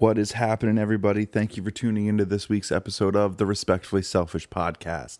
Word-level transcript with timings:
What 0.00 0.16
is 0.16 0.32
happening, 0.32 0.78
everybody? 0.78 1.26
Thank 1.26 1.58
you 1.58 1.62
for 1.62 1.70
tuning 1.70 2.06
into 2.06 2.24
this 2.24 2.48
week's 2.48 2.72
episode 2.72 3.14
of 3.14 3.36
the 3.36 3.44
Respectfully 3.44 4.00
Selfish 4.00 4.48
podcast. 4.48 5.18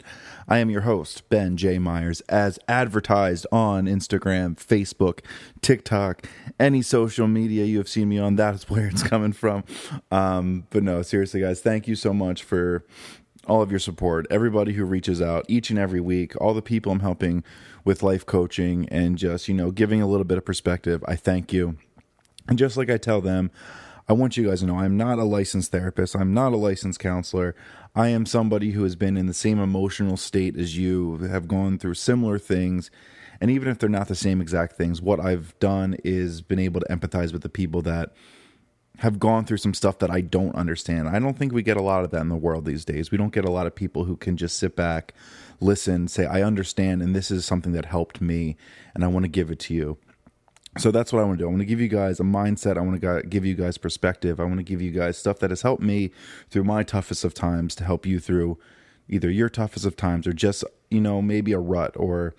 I 0.48 0.56
am 0.56 0.70
your 0.70 0.80
host, 0.80 1.28
Ben 1.28 1.58
J. 1.58 1.78
Myers, 1.78 2.22
as 2.30 2.58
advertised 2.66 3.46
on 3.52 3.84
Instagram, 3.84 4.56
Facebook, 4.56 5.20
TikTok, 5.60 6.26
any 6.58 6.80
social 6.80 7.28
media 7.28 7.66
you 7.66 7.76
have 7.76 7.90
seen 7.90 8.08
me 8.08 8.18
on. 8.18 8.36
That 8.36 8.54
is 8.54 8.70
where 8.70 8.86
it's 8.86 9.02
coming 9.02 9.34
from. 9.34 9.64
Um, 10.10 10.66
but 10.70 10.82
no, 10.82 11.02
seriously, 11.02 11.42
guys, 11.42 11.60
thank 11.60 11.86
you 11.86 11.94
so 11.94 12.14
much 12.14 12.42
for 12.42 12.82
all 13.46 13.60
of 13.60 13.70
your 13.70 13.80
support, 13.80 14.26
everybody 14.30 14.72
who 14.72 14.86
reaches 14.86 15.20
out 15.20 15.44
each 15.46 15.68
and 15.68 15.78
every 15.78 16.00
week, 16.00 16.40
all 16.40 16.54
the 16.54 16.62
people 16.62 16.90
I'm 16.90 17.00
helping 17.00 17.44
with 17.84 18.02
life 18.02 18.24
coaching 18.24 18.88
and 18.88 19.18
just, 19.18 19.46
you 19.46 19.52
know, 19.52 19.72
giving 19.72 20.00
a 20.00 20.06
little 20.06 20.24
bit 20.24 20.38
of 20.38 20.46
perspective. 20.46 21.04
I 21.06 21.16
thank 21.16 21.52
you. 21.52 21.76
And 22.48 22.58
just 22.58 22.78
like 22.78 22.88
I 22.88 22.96
tell 22.96 23.20
them, 23.20 23.50
I 24.10 24.12
want 24.12 24.36
you 24.36 24.48
guys 24.48 24.58
to 24.58 24.66
know 24.66 24.76
I'm 24.76 24.96
not 24.96 25.20
a 25.20 25.24
licensed 25.24 25.70
therapist. 25.70 26.16
I'm 26.16 26.34
not 26.34 26.52
a 26.52 26.56
licensed 26.56 26.98
counselor. 26.98 27.54
I 27.94 28.08
am 28.08 28.26
somebody 28.26 28.72
who 28.72 28.82
has 28.82 28.96
been 28.96 29.16
in 29.16 29.26
the 29.26 29.32
same 29.32 29.60
emotional 29.60 30.16
state 30.16 30.56
as 30.56 30.76
you, 30.76 31.18
have 31.18 31.46
gone 31.46 31.78
through 31.78 31.94
similar 31.94 32.36
things. 32.36 32.90
And 33.40 33.52
even 33.52 33.68
if 33.68 33.78
they're 33.78 33.88
not 33.88 34.08
the 34.08 34.16
same 34.16 34.40
exact 34.40 34.72
things, 34.72 35.00
what 35.00 35.20
I've 35.20 35.56
done 35.60 35.96
is 36.02 36.42
been 36.42 36.58
able 36.58 36.80
to 36.80 36.88
empathize 36.88 37.32
with 37.32 37.42
the 37.42 37.48
people 37.48 37.82
that 37.82 38.12
have 38.98 39.20
gone 39.20 39.44
through 39.44 39.58
some 39.58 39.74
stuff 39.74 40.00
that 40.00 40.10
I 40.10 40.22
don't 40.22 40.56
understand. 40.56 41.08
I 41.08 41.20
don't 41.20 41.38
think 41.38 41.52
we 41.52 41.62
get 41.62 41.76
a 41.76 41.82
lot 41.82 42.02
of 42.02 42.10
that 42.10 42.20
in 42.20 42.30
the 42.30 42.34
world 42.34 42.64
these 42.64 42.84
days. 42.84 43.12
We 43.12 43.18
don't 43.18 43.32
get 43.32 43.44
a 43.44 43.52
lot 43.52 43.68
of 43.68 43.76
people 43.76 44.06
who 44.06 44.16
can 44.16 44.36
just 44.36 44.58
sit 44.58 44.74
back, 44.74 45.14
listen, 45.60 46.08
say, 46.08 46.26
I 46.26 46.42
understand, 46.42 47.00
and 47.00 47.14
this 47.14 47.30
is 47.30 47.44
something 47.44 47.74
that 47.74 47.84
helped 47.84 48.20
me, 48.20 48.56
and 48.92 49.04
I 49.04 49.06
want 49.06 49.22
to 49.22 49.30
give 49.30 49.52
it 49.52 49.60
to 49.60 49.74
you 49.74 49.98
so 50.78 50.90
that's 50.90 51.12
what 51.12 51.20
I 51.20 51.24
want 51.24 51.38
to 51.38 51.44
do. 51.44 51.48
I 51.48 51.50
want 51.50 51.60
to 51.60 51.66
give 51.66 51.80
you 51.80 51.88
guys 51.88 52.20
a 52.20 52.24
mindset. 52.24 52.76
I 52.76 52.80
want 52.80 53.00
to 53.00 53.22
give 53.28 53.44
you 53.44 53.54
guys 53.54 53.76
perspective. 53.76 54.38
I 54.38 54.44
want 54.44 54.58
to 54.58 54.62
give 54.62 54.80
you 54.80 54.92
guys 54.92 55.18
stuff 55.18 55.40
that 55.40 55.50
has 55.50 55.62
helped 55.62 55.82
me 55.82 56.10
through 56.48 56.64
my 56.64 56.82
toughest 56.84 57.24
of 57.24 57.34
times 57.34 57.74
to 57.76 57.84
help 57.84 58.06
you 58.06 58.20
through 58.20 58.58
either 59.08 59.30
your 59.30 59.48
toughest 59.48 59.84
of 59.84 59.96
times 59.96 60.28
or 60.28 60.32
just, 60.32 60.62
you 60.88 61.00
know, 61.00 61.20
maybe 61.20 61.52
a 61.52 61.58
rut 61.58 61.92
or 61.96 62.34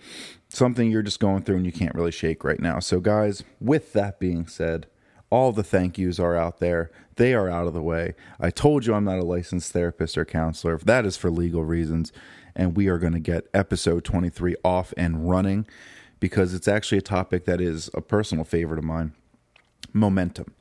something 0.48 0.90
you're 0.90 1.02
just 1.02 1.20
going 1.20 1.44
through 1.44 1.58
and 1.58 1.66
you 1.66 1.74
can't 1.74 1.94
really 1.94 2.12
shake 2.12 2.46
right 2.46 2.62
now. 2.62 2.80
So, 2.80 3.02
guys, 3.02 3.44
with 3.60 3.92
that 3.94 4.20
being 4.20 4.48
said, 4.48 4.88
all 5.30 5.52
the 5.52 5.64
thank 5.64 5.98
yous 5.98 6.20
are 6.20 6.36
out 6.36 6.60
there. 6.60 6.90
They 7.18 7.34
are 7.34 7.50
out 7.50 7.68
of 7.68 7.74
the 7.74 7.82
way. 7.82 8.16
I 8.40 8.50
told 8.50 8.86
you 8.86 8.94
I'm 8.94 9.04
not 9.04 9.20
a 9.20 9.26
licensed 9.26 9.74
therapist 9.74 10.18
or 10.18 10.24
counselor. 10.24 10.78
That 10.78 11.06
is 11.06 11.18
for 11.18 11.30
legal 11.30 11.66
reasons. 11.66 12.14
And 12.56 12.76
we 12.76 12.88
are 12.88 12.98
going 12.98 13.14
to 13.14 13.20
get 13.20 13.48
episode 13.54 14.04
23 14.06 14.56
off 14.64 14.94
and 14.98 15.30
running 15.30 15.68
because 16.22 16.54
it's 16.54 16.70
actually 16.70 17.00
a 17.00 17.02
topic 17.02 17.44
that 17.44 17.60
is 17.60 17.90
a 17.94 18.00
personal 18.00 18.46
favorite 18.46 18.78
of 18.78 18.86
mine 18.86 19.12
momentum. 19.92 20.54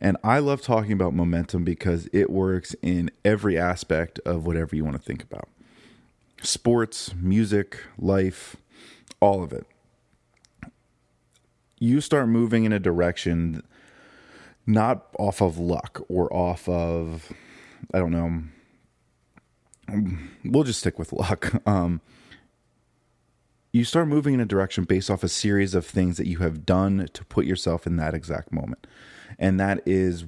And 0.00 0.16
I 0.24 0.38
love 0.38 0.62
talking 0.62 0.92
about 0.92 1.12
momentum 1.12 1.64
because 1.64 2.08
it 2.12 2.30
works 2.30 2.74
in 2.80 3.10
every 3.24 3.58
aspect 3.58 4.18
of 4.20 4.46
whatever 4.46 4.74
you 4.74 4.84
want 4.84 4.96
to 4.96 5.02
think 5.02 5.22
about 5.22 5.48
sports, 6.42 7.14
music, 7.14 7.78
life, 7.98 8.56
all 9.20 9.42
of 9.42 9.52
it. 9.52 9.66
You 11.78 12.00
start 12.00 12.28
moving 12.28 12.64
in 12.64 12.72
a 12.72 12.78
direction 12.78 13.62
not 14.66 15.06
off 15.18 15.42
of 15.42 15.58
luck 15.58 16.02
or 16.08 16.32
off 16.32 16.68
of, 16.68 17.32
I 17.92 17.98
don't 17.98 18.12
know, 18.12 18.42
we'll 20.44 20.64
just 20.64 20.80
stick 20.80 20.98
with 20.98 21.12
luck. 21.12 21.52
Um, 21.66 22.00
you 23.74 23.82
start 23.82 24.06
moving 24.06 24.34
in 24.34 24.40
a 24.40 24.46
direction 24.46 24.84
based 24.84 25.10
off 25.10 25.24
a 25.24 25.28
series 25.28 25.74
of 25.74 25.84
things 25.84 26.16
that 26.16 26.28
you 26.28 26.38
have 26.38 26.64
done 26.64 27.08
to 27.12 27.24
put 27.24 27.44
yourself 27.44 27.88
in 27.88 27.96
that 27.96 28.14
exact 28.14 28.52
moment. 28.52 28.86
And 29.36 29.58
that 29.58 29.82
is 29.84 30.26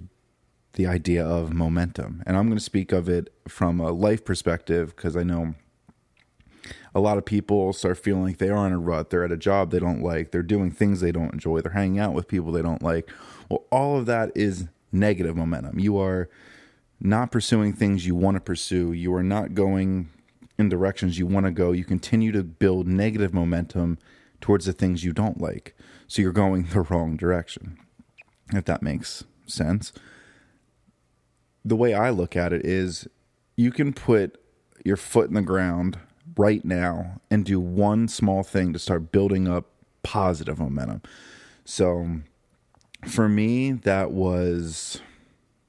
the 0.73 0.89
idea 0.89 1.25
of 1.25 1.53
momentum. 1.53 2.25
And 2.27 2.37
I'm 2.37 2.47
going 2.47 2.59
to 2.59 2.65
speak 2.65 2.91
of 2.91 3.09
it 3.09 3.33
from 3.47 3.79
a 3.79 3.93
life 3.93 4.25
perspective 4.25 4.97
because 4.97 5.17
I 5.17 5.23
know 5.23 5.55
a 6.93 6.99
lot 6.99 7.19
of 7.19 7.25
people 7.25 7.73
start 7.73 7.99
feeling 7.99 8.25
like 8.25 8.39
they 8.39 8.49
are 8.49 8.67
in 8.67 8.73
a 8.73 8.81
rut. 8.81 9.11
They're 9.11 9.23
at 9.23 9.31
a 9.31 9.37
job 9.37 9.71
they 9.71 9.79
don't 9.79 10.03
like. 10.03 10.33
They're 10.33 10.43
doing 10.43 10.73
things 10.73 11.01
they 11.01 11.13
don't 11.13 11.33
enjoy. 11.33 11.61
They're 11.61 11.71
hanging 11.71 12.01
out 12.01 12.15
with 12.15 12.27
people 12.27 12.51
they 12.51 12.63
don't 12.63 12.83
like. 12.83 13.09
Well, 13.49 13.63
all 13.71 13.97
of 13.97 14.07
that 14.07 14.33
is 14.35 14.67
negative 14.91 15.37
momentum. 15.37 15.79
You 15.79 16.01
are 16.01 16.29
not 16.99 17.31
pursuing 17.31 17.75
things 17.75 18.09
you 18.09 18.17
want 18.17 18.39
to 18.39 18.41
pursue. 18.41 18.91
You 18.91 19.15
are 19.15 19.23
not 19.23 19.55
going 19.55 20.09
in 20.59 20.69
directions 20.69 21.19
you 21.19 21.27
want 21.27 21.47
to 21.47 21.53
go, 21.53 21.73
you 21.73 21.85
continue 21.85 22.33
to 22.33 22.43
build 22.43 22.87
negative 22.87 23.35
momentum 23.35 23.99
towards 24.41 24.67
the 24.67 24.73
things 24.73 25.05
you 25.05 25.13
don't 25.13 25.41
like. 25.41 25.77
So 26.07 26.23
you're 26.23 26.33
going 26.33 26.65
the 26.73 26.83
wrong 26.83 27.17
direction, 27.17 27.79
if 28.53 28.65
that 28.65 28.83
makes 28.83 29.25
sense. 29.47 29.93
The 31.65 31.77
way 31.77 31.95
I 31.95 32.11
look 32.11 32.37
at 32.37 32.53
it 32.53 32.65
is 32.65 33.09
you 33.57 33.71
can 33.71 33.93
put 33.93 34.41
your 34.85 34.97
foot 34.97 35.29
in 35.29 35.35
the 35.35 35.43
ground 35.43 35.99
right 36.37 36.65
now 36.65 37.21
and 37.31 37.45
do 37.45 37.59
one 37.59 38.09
small 38.09 38.43
thing 38.43 38.73
to 38.73 38.79
start 38.79 39.11
building 39.11 39.49
up 39.49 39.67
positive 40.03 40.59
momentum. 40.59 41.03
So 41.65 42.21
for 43.05 43.29
me, 43.29 43.73
that 43.73 44.13
was 44.13 45.01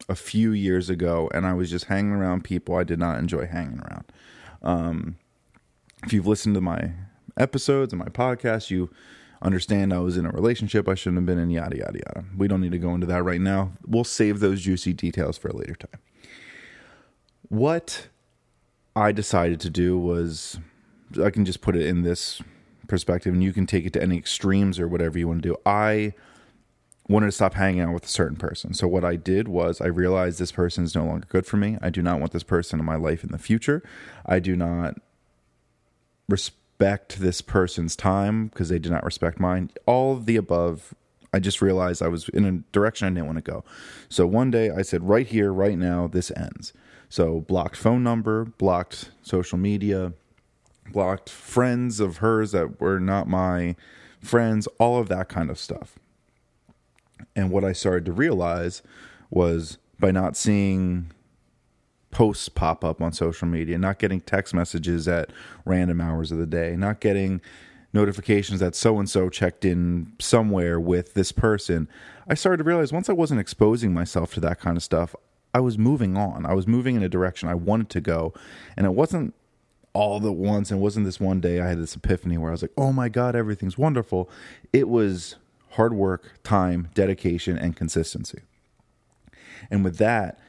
a 0.09 0.15
few 0.15 0.51
years 0.51 0.89
ago, 0.89 1.29
and 1.33 1.45
I 1.45 1.53
was 1.53 1.69
just 1.69 1.85
hanging 1.85 2.11
around 2.11 2.43
people 2.43 2.75
I 2.75 2.83
did 2.83 2.99
not 2.99 3.19
enjoy 3.19 3.45
hanging 3.45 3.79
around. 3.79 3.96
Um, 4.61 5.17
if 6.03 6.13
you've 6.13 6.27
listened 6.27 6.55
to 6.55 6.61
my 6.61 6.91
episodes 7.37 7.93
and 7.93 7.99
my 7.99 8.09
podcast, 8.09 8.69
you 8.69 8.89
understand 9.41 9.93
I 9.93 9.99
was 9.99 10.17
in 10.17 10.25
a 10.25 10.31
relationship 10.31 10.87
I 10.87 10.95
shouldn't 10.95 11.17
have 11.17 11.25
been 11.25 11.37
in, 11.37 11.49
yada, 11.49 11.77
yada, 11.77 11.99
yada. 11.99 12.25
We 12.35 12.47
don't 12.47 12.61
need 12.61 12.71
to 12.71 12.79
go 12.79 12.93
into 12.93 13.07
that 13.07 13.23
right 13.23 13.41
now. 13.41 13.71
We'll 13.85 14.03
save 14.03 14.39
those 14.39 14.61
juicy 14.61 14.93
details 14.93 15.37
for 15.37 15.49
a 15.49 15.55
later 15.55 15.75
time. 15.75 16.01
What 17.49 18.07
I 18.95 19.11
decided 19.11 19.59
to 19.61 19.69
do 19.69 19.97
was, 19.97 20.59
I 21.23 21.29
can 21.29 21.45
just 21.45 21.61
put 21.61 21.75
it 21.75 21.85
in 21.85 22.01
this 22.01 22.41
perspective 22.87 23.33
and 23.33 23.43
you 23.43 23.53
can 23.53 23.67
take 23.67 23.85
it 23.85 23.93
to 23.93 24.01
any 24.01 24.17
extremes 24.17 24.79
or 24.79 24.87
whatever 24.87 25.19
you 25.19 25.27
want 25.27 25.43
to 25.43 25.49
do. 25.49 25.55
I 25.65 26.13
wanted 27.07 27.27
to 27.27 27.31
stop 27.31 27.53
hanging 27.53 27.81
out 27.81 27.93
with 27.93 28.05
a 28.05 28.09
certain 28.09 28.37
person. 28.37 28.73
So 28.73 28.87
what 28.87 29.05
I 29.05 29.15
did 29.15 29.47
was 29.47 29.79
I 29.79 29.87
realized 29.87 30.39
this 30.39 30.51
person 30.51 30.83
is 30.83 30.95
no 30.95 31.05
longer 31.05 31.27
good 31.29 31.45
for 31.45 31.57
me. 31.57 31.77
I 31.81 31.89
do 31.89 32.01
not 32.01 32.19
want 32.19 32.33
this 32.33 32.43
person 32.43 32.79
in 32.79 32.85
my 32.85 32.95
life 32.95 33.23
in 33.23 33.31
the 33.31 33.37
future. 33.37 33.81
I 34.25 34.39
do 34.39 34.55
not 34.55 34.95
respect 36.27 37.19
this 37.19 37.41
person's 37.41 37.95
time 37.95 38.47
because 38.47 38.69
they 38.69 38.79
did 38.79 38.91
not 38.91 39.05
respect 39.05 39.39
mine. 39.39 39.71
All 39.85 40.13
of 40.13 40.25
the 40.25 40.35
above. 40.35 40.93
I 41.33 41.39
just 41.39 41.61
realized 41.61 42.01
I 42.01 42.07
was 42.07 42.29
in 42.29 42.45
a 42.45 42.51
direction 42.71 43.05
I 43.05 43.09
didn't 43.11 43.25
want 43.25 43.37
to 43.37 43.51
go. 43.51 43.63
So 44.09 44.25
one 44.25 44.49
day 44.49 44.69
I 44.69 44.81
said, 44.81 45.03
right 45.03 45.27
here, 45.27 45.51
right 45.51 45.77
now, 45.77 46.07
this 46.07 46.31
ends. 46.31 46.73
So 47.09 47.41
blocked 47.41 47.75
phone 47.75 48.01
number, 48.03 48.45
blocked 48.45 49.11
social 49.21 49.57
media, 49.57 50.13
blocked 50.91 51.29
friends 51.29 51.99
of 51.99 52.17
hers 52.17 52.51
that 52.53 52.79
were 52.79 52.99
not 52.99 53.27
my 53.27 53.75
friends, 54.21 54.67
all 54.79 54.99
of 54.99 55.09
that 55.09 55.29
kind 55.29 55.49
of 55.49 55.59
stuff. 55.59 55.99
And 57.35 57.51
what 57.51 57.63
I 57.63 57.73
started 57.73 58.05
to 58.05 58.11
realize 58.11 58.81
was 59.29 59.77
by 59.99 60.11
not 60.11 60.35
seeing 60.35 61.11
posts 62.11 62.49
pop 62.49 62.83
up 62.83 63.01
on 63.01 63.11
social 63.11 63.47
media, 63.47 63.77
not 63.77 63.99
getting 63.99 64.21
text 64.21 64.53
messages 64.53 65.07
at 65.07 65.29
random 65.65 66.01
hours 66.01 66.31
of 66.31 66.37
the 66.37 66.45
day, 66.45 66.75
not 66.75 66.99
getting 66.99 67.41
notifications 67.93 68.59
that 68.59 68.75
so 68.75 68.99
and 68.99 69.09
so 69.09 69.29
checked 69.29 69.65
in 69.65 70.13
somewhere 70.19 70.79
with 70.79 71.13
this 71.13 71.31
person, 71.31 71.87
I 72.27 72.33
started 72.33 72.57
to 72.57 72.63
realize 72.63 72.93
once 72.93 73.09
I 73.09 73.13
wasn't 73.13 73.39
exposing 73.39 73.93
myself 73.93 74.33
to 74.35 74.39
that 74.41 74.59
kind 74.59 74.77
of 74.77 74.83
stuff, 74.83 75.15
I 75.53 75.59
was 75.59 75.77
moving 75.77 76.17
on. 76.17 76.45
I 76.45 76.53
was 76.53 76.67
moving 76.67 76.95
in 76.95 77.03
a 77.03 77.09
direction 77.09 77.49
I 77.49 77.55
wanted 77.55 77.89
to 77.89 78.01
go. 78.01 78.33
And 78.75 78.85
it 78.85 78.93
wasn't 78.93 79.33
all 79.93 80.19
the 80.19 80.31
once 80.31 80.69
and 80.69 80.79
wasn't 80.79 81.05
this 81.05 81.19
one 81.19 81.39
day 81.39 81.59
I 81.59 81.67
had 81.69 81.79
this 81.79 81.95
epiphany 81.95 82.37
where 82.37 82.49
I 82.49 82.51
was 82.51 82.61
like, 82.61 82.73
"Oh 82.77 82.91
my 82.93 83.09
god, 83.09 83.35
everything's 83.35 83.77
wonderful." 83.77 84.29
It 84.71 84.87
was 84.87 85.35
hard 85.77 85.93
work, 85.93 86.43
time, 86.43 86.89
dedication, 86.93 87.57
and 87.57 87.75
consistency. 87.75 88.41
And 89.71 89.83
with 89.83 89.97
that, 89.97 90.39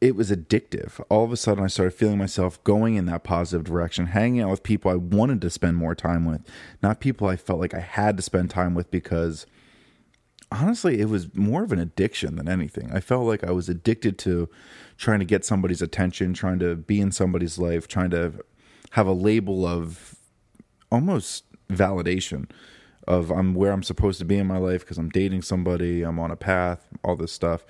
it 0.00 0.16
was 0.16 0.30
addictive. 0.30 1.04
All 1.08 1.24
of 1.24 1.32
a 1.32 1.36
sudden, 1.36 1.62
I 1.62 1.68
started 1.68 1.92
feeling 1.92 2.18
myself 2.18 2.62
going 2.64 2.94
in 2.94 3.06
that 3.06 3.24
positive 3.24 3.64
direction, 3.64 4.06
hanging 4.06 4.40
out 4.40 4.50
with 4.50 4.62
people 4.62 4.90
I 4.90 4.94
wanted 4.94 5.40
to 5.42 5.50
spend 5.50 5.76
more 5.76 5.94
time 5.94 6.24
with, 6.24 6.40
not 6.82 7.00
people 7.00 7.28
I 7.28 7.36
felt 7.36 7.60
like 7.60 7.74
I 7.74 7.80
had 7.80 8.16
to 8.16 8.22
spend 8.22 8.50
time 8.50 8.74
with 8.74 8.90
because 8.90 9.46
honestly, 10.50 11.00
it 11.00 11.08
was 11.08 11.34
more 11.34 11.64
of 11.64 11.72
an 11.72 11.78
addiction 11.78 12.36
than 12.36 12.48
anything. 12.48 12.92
I 12.92 13.00
felt 13.00 13.26
like 13.26 13.42
I 13.44 13.50
was 13.50 13.68
addicted 13.68 14.18
to 14.18 14.48
trying 14.98 15.18
to 15.20 15.24
get 15.24 15.44
somebody's 15.44 15.82
attention, 15.82 16.34
trying 16.34 16.58
to 16.60 16.76
be 16.76 17.00
in 17.00 17.10
somebody's 17.10 17.58
life, 17.58 17.88
trying 17.88 18.10
to 18.10 18.34
have 18.90 19.06
a 19.06 19.12
label 19.12 19.66
of 19.66 20.16
almost 20.90 21.44
validation 21.68 22.48
of 23.06 23.30
I'm 23.30 23.54
where 23.54 23.72
I'm 23.72 23.82
supposed 23.82 24.18
to 24.20 24.24
be 24.24 24.38
in 24.38 24.46
my 24.46 24.58
life 24.58 24.80
because 24.80 24.98
I'm 24.98 25.10
dating 25.10 25.42
somebody, 25.42 26.02
I'm 26.02 26.18
on 26.18 26.30
a 26.30 26.36
path, 26.36 26.86
all 27.04 27.16
this 27.16 27.32
stuff. 27.32 27.64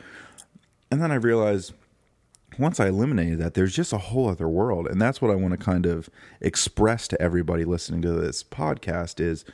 And 0.90 1.02
then 1.02 1.11
I 1.11 1.17
realized 1.17 1.73
once 2.58 2.79
I 2.81 2.88
eliminated 2.88 3.38
that, 3.38 3.55
there's 3.55 3.75
just 3.75 3.93
a 3.93 3.99
whole 3.99 4.29
other 4.29 4.49
world. 4.49 4.87
And 4.87 5.00
that's 5.00 5.23
what 5.23 5.31
I 5.31 5.34
want 5.34 5.52
to 5.52 5.64
kind 5.64 5.87
of 5.87 6.11
express 6.40 7.08
to 7.08 7.20
everybody 7.20 7.64
listening 7.64 8.02
to 8.02 8.12
this 8.12 8.43
podcast 8.44 9.20
is 9.20 9.44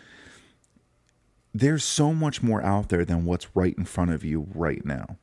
there's 1.54 1.84
so 1.84 2.12
much 2.12 2.42
more 2.42 2.62
out 2.62 2.88
there 2.88 3.04
than 3.04 3.24
what's 3.24 3.54
right 3.54 3.74
in 3.76 3.84
front 3.84 4.10
of 4.10 4.24
you 4.24 4.48
right 4.54 4.84
now. 4.84 5.16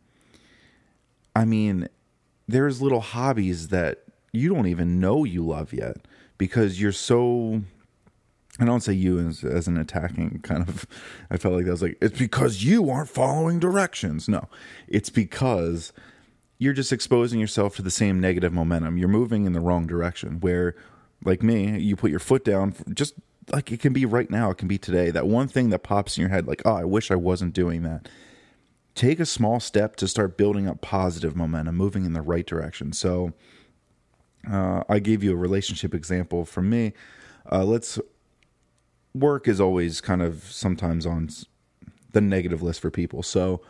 I 1.36 1.46
mean, 1.46 1.90
there's 2.48 2.81
little 2.81 3.02
hobbies 3.02 3.69
that 3.69 4.04
you 4.31 4.54
don't 4.54 4.68
even 4.68 5.00
know 5.00 5.24
you 5.24 5.46
love 5.46 5.74
yet 5.74 5.98
because 6.38 6.80
you're 6.80 6.92
so 6.92 7.62
I 8.60 8.66
don't 8.66 8.81
say 8.81 8.94
you 8.94 9.19
as, 9.19 9.44
as 9.44 9.68
an 9.68 9.78
attacking 9.78 10.40
kind 10.44 10.68
of. 10.68 10.86
I 11.30 11.38
felt 11.38 11.56
like 11.56 11.66
that 11.66 11.72
was 11.72 11.81
like 11.81 11.98
it's 12.02 12.18
because 12.18 12.63
you 12.63 12.90
aren't 12.90 13.10
following 13.10 13.60
directions. 13.60 14.30
No, 14.30 14.48
it's 14.88 15.10
because 15.10 15.92
you're 16.57 16.74
just 16.74 16.94
exposing 16.94 17.40
yourself 17.40 17.75
to 17.75 17.81
the 17.81 17.92
same 17.92 18.19
negative 18.19 18.54
momentum. 18.54 18.98
You're 18.98 19.10
moving 19.10 19.46
in 19.46 19.54
the 19.54 19.60
wrong 19.60 19.88
direction. 19.88 20.40
Where, 20.40 20.75
like 21.25 21.44
me, 21.44 21.80
you 21.80 21.96
put 21.96 22.12
your 22.12 22.19
foot 22.19 22.46
down. 22.46 22.74
Just 22.94 23.16
like 23.52 23.72
it 23.72 23.80
can 23.81 23.94
be 23.94 24.06
right 24.06 24.30
now, 24.30 24.52
it 24.52 24.57
can 24.57 24.68
be 24.68 24.78
today. 24.78 25.12
That 25.12 25.28
one 25.28 25.48
thing 25.48 25.69
that 25.72 25.80
pops 25.80 26.18
in 26.18 26.22
your 26.22 26.30
head, 26.30 26.48
like, 26.48 26.62
oh, 26.66 26.75
I 26.75 26.86
wish 26.86 27.12
I 27.12 27.16
wasn't 27.16 27.54
doing 27.54 27.84
that. 27.84 28.07
Take 28.96 29.19
a 29.19 29.25
small 29.25 29.60
step 29.60 29.98
to 29.98 30.07
start 30.07 30.38
building 30.38 30.68
up 30.68 30.80
positive 30.80 31.36
momentum, 31.36 31.75
moving 31.75 32.06
in 32.06 32.13
the 32.13 32.22
right 32.22 32.46
direction. 32.46 32.94
So, 32.94 33.34
uh, 34.50 34.84
I 34.88 35.00
gave 35.00 35.22
you 35.24 35.34
a 35.34 35.36
relationship 35.36 35.94
example 35.94 36.46
from 36.46 36.69
me. 36.69 36.94
Uh, 37.52 37.66
let's 37.66 38.00
work 39.15 39.47
is 39.47 39.62
always 39.62 40.01
kind 40.01 40.21
of 40.21 40.44
sometimes 40.44 41.06
on 41.06 41.29
the 42.12 42.21
negative 42.21 42.62
list 42.62 42.81
for 42.81 42.91
people. 42.91 43.23
So, 43.23 43.62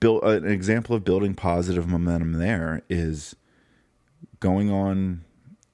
build 0.00 0.24
an 0.24 0.46
example 0.46 0.96
of 0.96 1.04
building 1.04 1.34
positive 1.34 1.86
momentum 1.86 2.32
there 2.34 2.82
is 2.88 3.36
going 4.40 4.70
on 4.70 5.24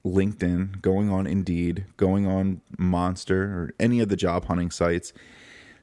LinkedIn, 0.05 0.81
going 0.81 1.09
on 1.09 1.25
Indeed, 1.25 1.85
going 1.97 2.27
on 2.27 2.61
Monster 2.77 3.43
or 3.43 3.73
any 3.79 4.01
of 4.01 4.09
the 4.09 4.15
job 4.15 4.45
hunting 4.45 4.69
sites. 4.69 5.13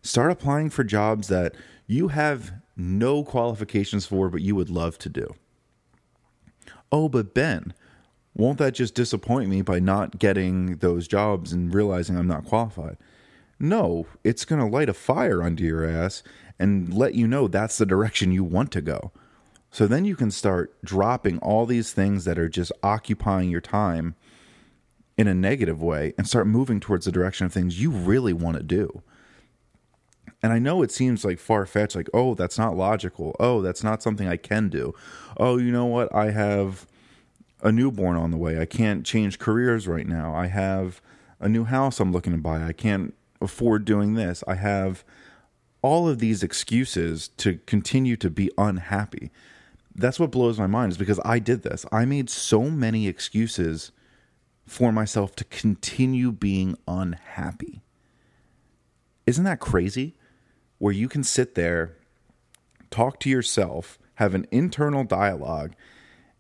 Start 0.03 0.31
applying 0.31 0.71
for 0.71 0.85
jobs 0.85 1.29
that 1.29 1.55
you 1.87 2.09
have 2.09 2.53
no 2.77 3.25
qualifications 3.25 4.07
for, 4.07 4.29
but 4.29 4.43
you 4.43 4.55
would 4.55 4.71
love 4.71 4.99
to 4.99 5.09
do. 5.09 5.35
Oh, 6.93 7.09
but 7.09 7.35
Ben, 7.35 7.75
won't 8.35 8.59
that 8.59 8.75
just 8.75 8.95
disappoint 8.95 9.49
me 9.49 9.63
by 9.63 9.81
not 9.81 10.19
getting 10.19 10.77
those 10.77 11.09
jobs 11.09 11.53
and 11.53 11.75
realizing 11.75 12.17
I'm 12.17 12.27
not 12.27 12.45
qualified? 12.45 12.97
No, 13.59 14.07
it's 14.25 14.45
going 14.45 14.61
to 14.61 14.67
light 14.67 14.89
a 14.89 14.95
fire 14.95 15.43
under 15.43 15.63
your 15.63 15.85
ass 15.85 16.23
and 16.59 16.95
let 16.95 17.15
you 17.15 17.27
know 17.27 17.49
that's 17.49 17.79
the 17.79 17.87
direction 17.87 18.33
you 18.33 18.45
want 18.45 18.71
to 18.73 18.81
go. 18.81 19.13
So 19.71 19.87
then 19.87 20.05
you 20.05 20.17
can 20.17 20.31
start 20.31 20.75
dropping 20.83 21.39
all 21.39 21.67
these 21.67 21.93
things 21.93 22.25
that 22.25 22.39
are 22.39 22.49
just 22.49 22.73
occupying 22.83 23.51
your 23.51 23.61
time 23.61 24.15
in 25.17 25.29
a 25.29 25.35
negative 25.35 25.83
way 25.83 26.15
and 26.17 26.27
start 26.27 26.47
moving 26.47 26.81
towards 26.81 27.05
the 27.05 27.13
direction 27.13 27.47
of 27.47 27.53
things 27.53 27.81
you 27.81 27.91
really 27.91 28.33
want 28.33 28.57
to 28.57 28.63
do. 28.63 29.03
And 30.43 30.53
I 30.53 30.59
know 30.59 30.83
it 30.83 30.91
seems 30.91 31.25
like 31.25 31.39
far 31.39 31.67
fetched, 31.67 31.95
like, 31.95 32.09
oh, 32.15 32.35
that's 32.35 32.59
not 32.59 32.77
logical. 32.77 33.37
Oh, 33.39 33.61
that's 33.61 33.85
not 33.85 34.03
something 34.03 34.27
I 34.27 34.39
can 34.39 34.71
do. 34.71 34.95
Oh, 35.37 35.59
you 35.59 35.71
know 35.71 35.85
what? 35.85 36.15
I 36.15 36.31
have 36.31 36.87
a 37.63 37.73
newborn 37.73 38.17
on 38.17 38.31
the 38.31 38.37
way. 38.37 38.61
I 38.61 38.65
can't 38.65 39.05
change 39.05 39.39
careers 39.39 39.87
right 39.87 40.07
now. 40.07 40.35
I 40.35 40.47
have 40.47 41.01
a 41.39 41.49
new 41.49 41.65
house 41.65 42.01
I'm 42.01 42.13
looking 42.13 42.33
to 42.33 42.39
buy. 42.39 42.63
I 42.63 42.73
can't 42.73 43.15
afford 43.41 43.85
doing 43.85 44.15
this. 44.15 44.45
I 44.47 44.55
have 44.55 45.05
all 45.83 46.09
of 46.09 46.19
these 46.19 46.43
excuses 46.43 47.29
to 47.39 47.59
continue 47.67 48.17
to 48.17 48.31
be 48.31 48.51
unhappy. 48.59 49.31
That's 49.95 50.21
what 50.21 50.31
blows 50.31 50.59
my 50.59 50.67
mind 50.67 50.93
is 50.93 50.99
because 50.99 51.21
I 51.25 51.39
did 51.39 51.63
this. 51.63 51.87
I 51.91 52.05
made 52.05 52.31
so 52.31 52.65
many 52.65 53.09
excuses 53.09 53.93
for 54.67 54.93
myself 54.93 55.35
to 55.37 55.45
continue 55.45 56.31
being 56.31 56.77
unhappy. 56.87 57.83
Isn't 59.27 59.45
that 59.45 59.61
crazy? 59.61 60.15
Where 60.79 60.93
you 60.93 61.09
can 61.09 61.25
sit 61.25 61.55
there, 61.55 61.97
talk 62.91 63.21
to 63.21 63.31
yourself, 63.31 63.99
have 64.15 64.35
an 64.35 64.47
internal 64.51 65.05
dialogue, 65.05 65.73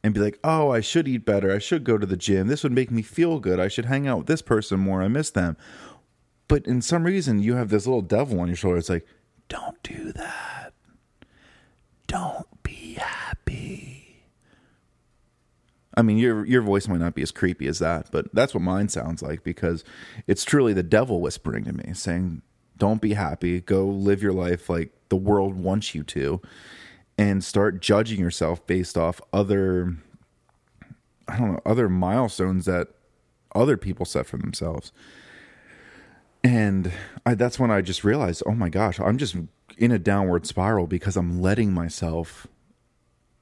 and 0.03 0.15
be 0.15 0.21
like, 0.21 0.39
oh, 0.43 0.71
I 0.71 0.81
should 0.81 1.07
eat 1.09 1.25
better. 1.25 1.53
I 1.53 1.59
should 1.59 1.85
go 1.85 1.99
to 1.99 2.07
the 2.07 2.17
gym. 2.17 2.49
This 2.49 2.63
would 2.63 2.73
make 2.73 2.91
me 2.91 3.03
feel 3.03 3.39
good. 3.39 3.61
I 3.61 3.69
should 3.69 3.85
hang 3.87 4.07
out 4.07 4.19
with 4.19 4.27
this 4.27 4.43
person 4.43 4.81
more. 4.81 5.03
I 5.03 5.09
miss 5.09 5.31
them. 5.31 5.57
But 6.49 6.67
in 6.67 6.83
some 6.83 7.05
reason, 7.05 7.43
you 7.43 7.55
have 7.55 7.69
this 7.69 7.87
little 7.87 8.03
devil 8.03 8.41
on 8.41 8.49
your 8.49 8.57
shoulder. 8.57 8.79
It's 8.79 8.89
like, 8.89 9.07
don't 9.49 9.83
do 9.83 10.13
that. 10.13 10.73
Don't 12.07 12.63
be 12.63 12.95
happy. 12.95 14.25
I 15.95 16.03
mean, 16.03 16.19
your 16.19 16.47
your 16.47 16.63
voice 16.63 16.89
might 16.89 17.01
not 17.01 17.15
be 17.15 17.23
as 17.23 17.31
creepy 17.31 17.67
as 17.67 17.79
that, 17.81 18.11
but 18.11 18.33
that's 18.33 18.55
what 18.55 18.63
mine 18.63 18.89
sounds 18.89 19.23
like 19.23 19.45
because 19.45 19.85
it's 20.27 20.45
truly 20.45 20.73
the 20.73 20.83
devil 20.83 21.21
whispering 21.21 21.65
to 21.65 21.73
me, 21.73 21.93
saying, 21.95 22.43
"Don't 22.79 23.03
be 23.03 23.13
happy. 23.15 23.61
Go 23.61 23.87
live 23.87 24.23
your 24.23 24.33
life 24.33 24.71
like 24.71 24.93
the 25.09 25.17
world 25.17 25.57
wants 25.57 25.95
you 25.95 26.03
to." 26.05 26.41
And 27.21 27.45
start 27.45 27.83
judging 27.83 28.19
yourself 28.19 28.67
based 28.67 28.97
off 28.97 29.21
other 29.31 29.95
I 31.29 31.39
don't 31.39 31.53
know, 31.53 31.61
other 31.67 31.89
milestones 31.89 32.65
that 32.65 32.89
other 33.55 33.77
people 33.77 34.07
set 34.07 34.27
for 34.27 34.39
themselves. 34.39 34.91
And 36.43 36.91
I, 37.27 37.35
that's 37.35 37.59
when 37.59 37.71
I 37.71 37.83
just 37.83 38.05
realized, 38.05 38.43
oh 38.47 38.55
my 38.55 38.71
gosh, 38.71 38.99
I'm 38.99 39.19
just 39.19 39.37
in 39.77 39.93
a 39.93 39.99
downward 39.99 40.47
spiral 40.47 40.87
because 40.87 41.17
I'm 41.17 41.43
letting 41.43 41.73
myself 41.73 42.47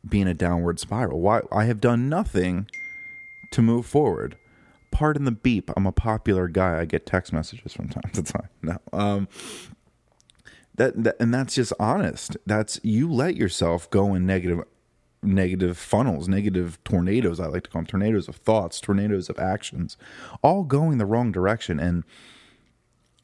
be 0.07 0.21
in 0.21 0.27
a 0.27 0.35
downward 0.35 0.81
spiral. 0.81 1.21
Why 1.21 1.43
I 1.53 1.65
have 1.65 1.81
done 1.81 2.09
nothing 2.09 2.69
to 3.53 3.63
move 3.63 3.87
forward. 3.87 4.37
Pardon 4.91 5.25
the 5.25 5.31
beep. 5.31 5.71
I'm 5.77 5.87
a 5.87 5.93
popular 5.93 6.49
guy. 6.49 6.81
I 6.81 6.85
get 6.85 7.07
text 7.07 7.33
messages 7.33 7.73
from 7.73 7.89
time 7.89 8.11
to 8.13 8.23
time. 8.25 8.49
No. 8.63 8.79
Um, 8.93 9.29
that, 10.79 11.05
that 11.05 11.17
and 11.21 11.33
that's 11.33 11.55
just 11.55 11.73
honest. 11.79 12.37
That's 12.47 12.81
you 12.83 13.13
let 13.13 13.37
yourself 13.37 13.91
go 13.91 14.15
in 14.15 14.27
negative 14.27 14.65
negative 15.23 15.77
funnels, 15.77 16.29
negative 16.29 16.79
tornadoes. 16.85 17.41
I 17.41 17.47
like 17.47 17.65
to 17.65 17.71
call 17.71 17.83
them 17.83 17.87
tornadoes 17.87 18.29
of 18.29 18.37
thoughts, 18.37 18.81
tornadoes 18.81 19.29
of 19.29 19.39
actions, 19.39 19.97
all 20.43 20.65
going 20.65 20.99
the 20.99 21.07
wrong 21.07 21.33
direction. 21.33 21.81
And 21.81 22.05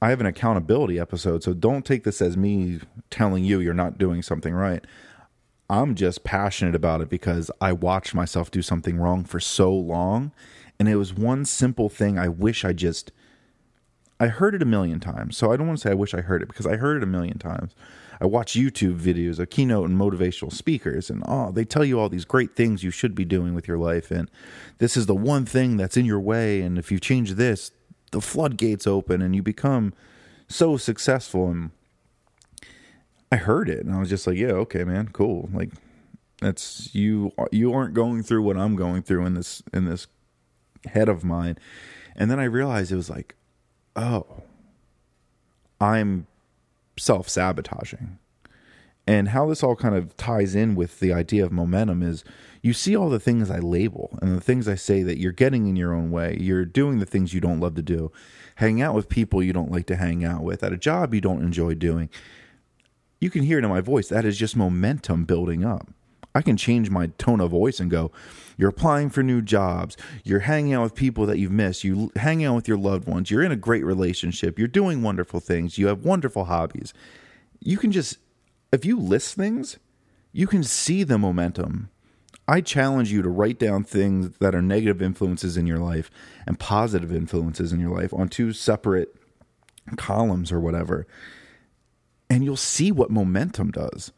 I 0.02 0.10
have 0.10 0.20
an 0.20 0.26
accountability 0.26 0.98
episode, 0.98 1.42
so 1.42 1.54
don't 1.54 1.86
take 1.86 2.04
this 2.04 2.20
as 2.20 2.36
me 2.36 2.80
telling 3.10 3.44
you 3.44 3.60
you're 3.60 3.74
not 3.74 3.96
doing 3.96 4.22
something 4.22 4.52
right. 4.52 4.84
I'm 5.70 5.94
just 5.94 6.24
passionate 6.24 6.74
about 6.74 7.00
it 7.00 7.08
because 7.08 7.50
I 7.60 7.72
watched 7.72 8.14
myself 8.14 8.50
do 8.50 8.60
something 8.60 8.98
wrong 8.98 9.24
for 9.24 9.40
so 9.40 9.72
long. 9.72 10.32
And 10.78 10.88
it 10.88 10.96
was 10.96 11.14
one 11.14 11.44
simple 11.44 11.88
thing 11.88 12.18
I 12.18 12.28
wish 12.28 12.64
I 12.64 12.72
just 12.72 13.12
I 14.20 14.28
heard 14.28 14.54
it 14.54 14.62
a 14.62 14.66
million 14.66 15.00
times. 15.00 15.36
So 15.36 15.52
I 15.52 15.56
don't 15.56 15.66
want 15.66 15.80
to 15.80 15.88
say 15.88 15.90
I 15.90 15.94
wish 15.94 16.14
I 16.14 16.20
heard 16.20 16.42
it 16.42 16.48
because 16.48 16.66
I 16.66 16.76
heard 16.76 16.96
it 16.96 17.02
a 17.02 17.06
million 17.06 17.38
times. 17.38 17.74
I 18.20 18.26
watch 18.26 18.54
YouTube 18.54 18.98
videos 18.98 19.38
of 19.38 19.50
keynote 19.50 19.88
and 19.88 19.98
motivational 19.98 20.52
speakers, 20.52 21.10
and 21.10 21.22
oh, 21.26 21.50
they 21.50 21.64
tell 21.64 21.84
you 21.84 21.98
all 21.98 22.08
these 22.08 22.24
great 22.24 22.54
things 22.54 22.84
you 22.84 22.92
should 22.92 23.14
be 23.14 23.24
doing 23.24 23.54
with 23.54 23.66
your 23.66 23.76
life. 23.76 24.10
And 24.10 24.30
this 24.78 24.96
is 24.96 25.06
the 25.06 25.16
one 25.16 25.44
thing 25.44 25.76
that's 25.76 25.96
in 25.96 26.06
your 26.06 26.20
way. 26.20 26.60
And 26.60 26.78
if 26.78 26.92
you 26.92 27.00
change 27.00 27.32
this, 27.32 27.72
the 28.12 28.20
floodgates 28.20 28.86
open 28.86 29.20
and 29.20 29.34
you 29.34 29.42
become 29.42 29.92
so 30.48 30.76
successful. 30.76 31.50
And 31.50 31.70
I 33.32 33.36
heard 33.36 33.68
it, 33.68 33.84
and 33.84 33.92
I 33.92 33.98
was 33.98 34.08
just 34.08 34.28
like, 34.28 34.36
yeah, 34.36 34.52
okay, 34.52 34.84
man, 34.84 35.08
cool. 35.12 35.48
Like, 35.52 35.72
that's 36.40 36.94
you. 36.94 37.32
You 37.50 37.72
aren't 37.72 37.94
going 37.94 38.22
through 38.22 38.42
what 38.42 38.56
I'm 38.56 38.76
going 38.76 39.02
through 39.02 39.26
in 39.26 39.34
this 39.34 39.62
in 39.72 39.86
this 39.86 40.06
head 40.86 41.08
of 41.08 41.24
mine. 41.24 41.58
And 42.14 42.30
then 42.30 42.38
I 42.38 42.44
realized 42.44 42.92
it 42.92 42.96
was 42.96 43.10
like, 43.10 43.34
oh, 43.96 44.26
I'm 45.80 46.26
self 46.98 47.28
sabotaging. 47.28 48.18
And 49.06 49.28
how 49.28 49.46
this 49.46 49.62
all 49.62 49.76
kind 49.76 49.94
of 49.94 50.16
ties 50.16 50.54
in 50.54 50.74
with 50.74 51.00
the 51.00 51.12
idea 51.12 51.44
of 51.44 51.52
momentum 51.52 52.02
is 52.02 52.24
you 52.62 52.72
see 52.72 52.96
all 52.96 53.10
the 53.10 53.20
things 53.20 53.50
I 53.50 53.58
label 53.58 54.18
and 54.22 54.34
the 54.34 54.40
things 54.40 54.66
I 54.66 54.76
say 54.76 55.02
that 55.02 55.18
you're 55.18 55.32
getting 55.32 55.66
in 55.66 55.76
your 55.76 55.92
own 55.92 56.10
way. 56.10 56.38
You're 56.40 56.64
doing 56.64 56.98
the 56.98 57.06
things 57.06 57.34
you 57.34 57.40
don't 57.40 57.60
love 57.60 57.74
to 57.74 57.82
do, 57.82 58.10
hanging 58.56 58.80
out 58.80 58.94
with 58.94 59.10
people 59.10 59.42
you 59.42 59.52
don't 59.52 59.70
like 59.70 59.86
to 59.86 59.96
hang 59.96 60.24
out 60.24 60.42
with, 60.42 60.62
at 60.64 60.72
a 60.72 60.78
job 60.78 61.12
you 61.12 61.20
don't 61.20 61.42
enjoy 61.42 61.74
doing. 61.74 62.08
You 63.20 63.28
can 63.28 63.42
hear 63.42 63.58
it 63.58 63.64
in 63.64 63.70
my 63.70 63.82
voice. 63.82 64.08
That 64.08 64.24
is 64.24 64.38
just 64.38 64.56
momentum 64.56 65.24
building 65.26 65.64
up. 65.64 65.88
I 66.34 66.42
can 66.42 66.56
change 66.56 66.90
my 66.90 67.08
tone 67.18 67.40
of 67.40 67.52
voice 67.52 67.78
and 67.78 67.90
go, 67.90 68.10
you're 68.56 68.70
applying 68.70 69.10
for 69.10 69.22
new 69.22 69.40
jobs, 69.40 69.96
you're 70.24 70.40
hanging 70.40 70.74
out 70.74 70.82
with 70.82 70.94
people 70.94 71.26
that 71.26 71.38
you've 71.38 71.52
missed, 71.52 71.84
you 71.84 72.10
hanging 72.16 72.46
out 72.46 72.56
with 72.56 72.68
your 72.68 72.76
loved 72.76 73.06
ones, 73.06 73.30
you're 73.30 73.42
in 73.42 73.52
a 73.52 73.56
great 73.56 73.84
relationship, 73.84 74.58
you're 74.58 74.68
doing 74.68 75.02
wonderful 75.02 75.40
things, 75.40 75.78
you 75.78 75.86
have 75.86 76.04
wonderful 76.04 76.46
hobbies. 76.46 76.92
You 77.60 77.78
can 77.78 77.92
just 77.92 78.18
if 78.72 78.84
you 78.84 78.98
list 78.98 79.36
things, 79.36 79.78
you 80.32 80.46
can 80.48 80.64
see 80.64 81.04
the 81.04 81.16
momentum. 81.18 81.90
I 82.46 82.60
challenge 82.60 83.12
you 83.12 83.22
to 83.22 83.28
write 83.30 83.58
down 83.58 83.84
things 83.84 84.36
that 84.38 84.54
are 84.54 84.60
negative 84.60 85.00
influences 85.00 85.56
in 85.56 85.66
your 85.66 85.78
life 85.78 86.10
and 86.46 86.58
positive 86.58 87.14
influences 87.14 87.72
in 87.72 87.80
your 87.80 87.96
life 87.96 88.12
on 88.12 88.28
two 88.28 88.52
separate 88.52 89.14
columns 89.96 90.50
or 90.52 90.60
whatever. 90.60 91.06
And 92.28 92.44
you'll 92.44 92.56
see 92.56 92.90
what 92.90 93.10
momentum 93.10 93.70
does 93.70 94.12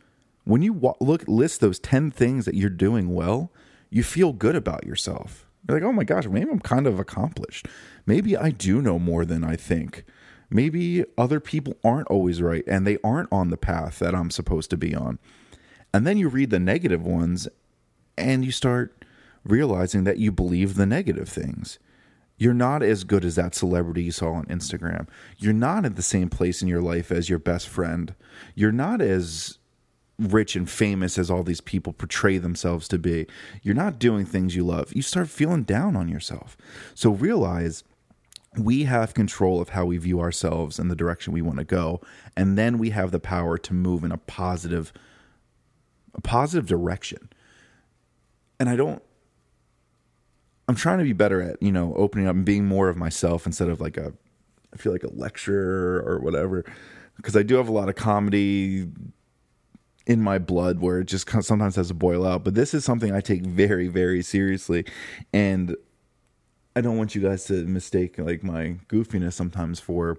when 0.47 0.62
you 0.62 0.81
look 1.00 1.25
list 1.26 1.61
those 1.61 1.81
10 1.81 2.12
things 2.12 2.45
that 2.45 2.55
you're 2.55 2.71
doing 2.71 3.12
well, 3.12 3.53
you 3.91 4.03
feel 4.03 4.33
good 4.33 4.55
about 4.55 4.87
yourself. 4.87 5.47
You're 5.69 5.79
like, 5.81 5.88
"Oh 5.88 5.93
my 5.93 6.05
gosh, 6.05 6.26
maybe 6.26 6.50
I'm 6.50 6.61
kind 6.61 6.87
of 6.87 7.00
accomplished. 7.00 7.67
Maybe 8.07 8.37
I 8.37 8.50
do 8.50 8.81
know 8.81 8.99
more 8.99 9.25
than 9.25 9.43
I 9.43 9.57
think. 9.57 10.05
Maybe 10.49 11.05
other 11.19 11.41
people 11.41 11.76
aren't 11.83 12.07
always 12.07 12.41
right 12.41 12.62
and 12.69 12.87
they 12.87 12.99
aren't 13.03 13.33
on 13.33 13.50
the 13.50 13.57
path 13.57 13.99
that 13.99 14.15
I'm 14.15 14.31
supposed 14.31 14.71
to 14.71 14.76
be 14.76 14.95
on." 14.95 15.19
And 15.93 16.07
then 16.07 16.17
you 16.17 16.29
read 16.29 16.50
the 16.50 16.61
negative 16.61 17.03
ones 17.03 17.49
and 18.17 18.45
you 18.45 18.53
start 18.53 19.05
realizing 19.45 20.05
that 20.05 20.19
you 20.19 20.31
believe 20.31 20.75
the 20.75 20.87
negative 20.87 21.29
things. 21.29 21.81
You're 22.38 22.55
not 22.55 22.83
as 22.83 23.03
good 23.03 23.25
as 23.25 23.35
that 23.35 23.55
celebrity 23.55 24.05
you 24.05 24.12
saw 24.12 24.35
on 24.35 24.47
Instagram. 24.47 25.09
You're 25.38 25.53
not 25.53 25.85
at 25.85 25.97
the 25.97 26.03
same 26.03 26.29
place 26.29 26.62
in 26.62 26.69
your 26.69 26.83
life 26.83 27.11
as 27.11 27.29
your 27.29 27.38
best 27.38 27.69
friend. 27.69 28.15
You're 28.55 28.73
not 28.73 29.00
as 29.00 29.59
rich 30.18 30.56
and 30.56 30.68
famous 30.68 31.18
as 31.18 31.30
all 31.30 31.42
these 31.42 31.61
people 31.61 31.92
portray 31.92 32.38
themselves 32.38 32.88
to 32.88 32.99
be. 32.99 33.26
You're 33.62 33.75
not 33.75 33.99
doing 33.99 34.25
things 34.25 34.56
you 34.56 34.64
love. 34.64 34.94
You 34.94 35.02
start 35.02 35.28
feeling 35.28 35.64
down 35.64 35.96
on 35.96 36.08
yourself. 36.08 36.56
So 36.94 37.11
realize 37.11 37.85
we 38.58 38.85
have 38.85 39.14
control 39.14 39.61
of 39.61 39.70
how 39.70 39.85
we 39.85 39.99
view 39.99 40.20
ourselves 40.20 40.78
and 40.78 40.90
the 40.90 40.96
direction 40.96 41.32
we 41.32 41.42
want 41.42 41.58
to 41.58 41.64
go 41.64 42.00
and 42.37 42.56
then 42.56 42.78
we 42.78 42.90
have 42.90 43.11
the 43.11 43.20
power 43.20 43.58
to 43.58 43.75
move 43.75 44.02
in 44.02 44.12
a 44.12 44.16
positive 44.16 44.92
a 46.14 46.20
positive 46.20 46.66
direction 46.66 47.28
and 48.58 48.68
i 48.68 48.76
don't 48.76 49.02
i'm 50.68 50.75
trying 50.75 50.99
to 50.99 51.04
be 51.04 51.12
better 51.12 51.42
at 51.42 51.62
you 51.62 51.73
know 51.73 51.94
opening 51.96 52.26
up 52.26 52.35
and 52.35 52.44
being 52.44 52.64
more 52.64 52.88
of 52.88 52.96
myself 52.96 53.46
instead 53.46 53.68
of 53.68 53.80
like 53.80 53.96
a 53.96 54.12
i 54.73 54.76
feel 54.76 54.92
like 54.92 55.04
a 55.04 55.12
lecturer 55.12 56.02
or 56.06 56.18
whatever 56.20 56.64
because 57.16 57.37
i 57.37 57.42
do 57.42 57.56
have 57.56 57.68
a 57.68 57.73
lot 57.73 57.88
of 57.88 57.94
comedy 57.94 58.88
in 60.06 60.20
my 60.20 60.38
blood 60.38 60.80
where 60.80 61.00
it 61.00 61.06
just 61.06 61.28
sometimes 61.42 61.76
has 61.76 61.88
to 61.88 61.94
boil 61.94 62.26
out 62.26 62.44
but 62.44 62.54
this 62.54 62.72
is 62.75 62.84
something 62.84 63.12
i 63.12 63.20
take 63.20 63.44
very 63.44 63.88
very 63.88 64.22
seriously 64.22 64.84
and 65.32 65.76
I 66.76 66.82
don't 66.82 66.98
want 66.98 67.14
you 67.14 67.22
guys 67.22 67.46
to 67.46 67.64
mistake 67.64 68.18
like 68.18 68.44
my 68.44 68.76
goofiness 68.88 69.32
sometimes 69.32 69.80
for 69.80 70.18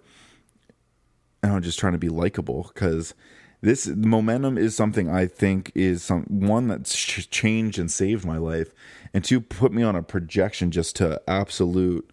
I 1.43 1.49
don't 1.49 1.57
know, 1.57 1.61
just 1.61 1.77
trying 1.77 1.93
to 1.93 1.99
be 1.99 2.09
likable 2.09 2.71
because 2.73 3.13
this 3.61 3.85
momentum 3.85 4.57
is 4.57 4.75
something 4.75 5.07
I 5.07 5.27
think 5.27 5.71
is 5.75 6.01
some 6.01 6.23
one 6.23 6.67
that's 6.67 6.95
changed 6.95 7.77
and 7.77 7.91
saved 7.91 8.25
my 8.25 8.37
life, 8.37 8.73
and 9.13 9.23
two 9.23 9.39
put 9.39 9.71
me 9.71 9.83
on 9.83 9.95
a 9.95 10.01
projection 10.01 10.71
just 10.71 10.95
to 10.97 11.21
absolute 11.27 12.09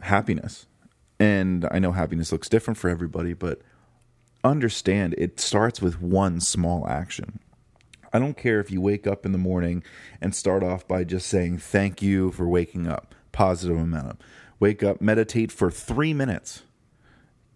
happiness. 0.00 0.66
And 1.20 1.66
I 1.70 1.78
know 1.78 1.92
happiness 1.92 2.32
looks 2.32 2.48
different 2.48 2.78
for 2.78 2.90
everybody, 2.90 3.32
but 3.32 3.62
understand 4.44 5.14
it 5.18 5.40
starts 5.40 5.80
with 5.80 6.00
one 6.00 6.40
small 6.40 6.86
action. 6.88 7.40
I 8.12 8.18
don't 8.18 8.36
care 8.36 8.60
if 8.60 8.70
you 8.70 8.80
wake 8.80 9.06
up 9.06 9.24
in 9.24 9.32
the 9.32 9.38
morning 9.38 9.82
and 10.20 10.34
start 10.34 10.62
off 10.62 10.86
by 10.86 11.04
just 11.04 11.26
saying 11.28 11.58
thank 11.58 12.02
you 12.02 12.30
for 12.32 12.46
waking 12.46 12.86
up 12.86 13.14
positive 13.32 13.76
momentum. 13.76 14.18
Wake 14.60 14.82
up, 14.82 15.00
meditate 15.00 15.50
for 15.50 15.70
three 15.70 16.14
minutes, 16.14 16.62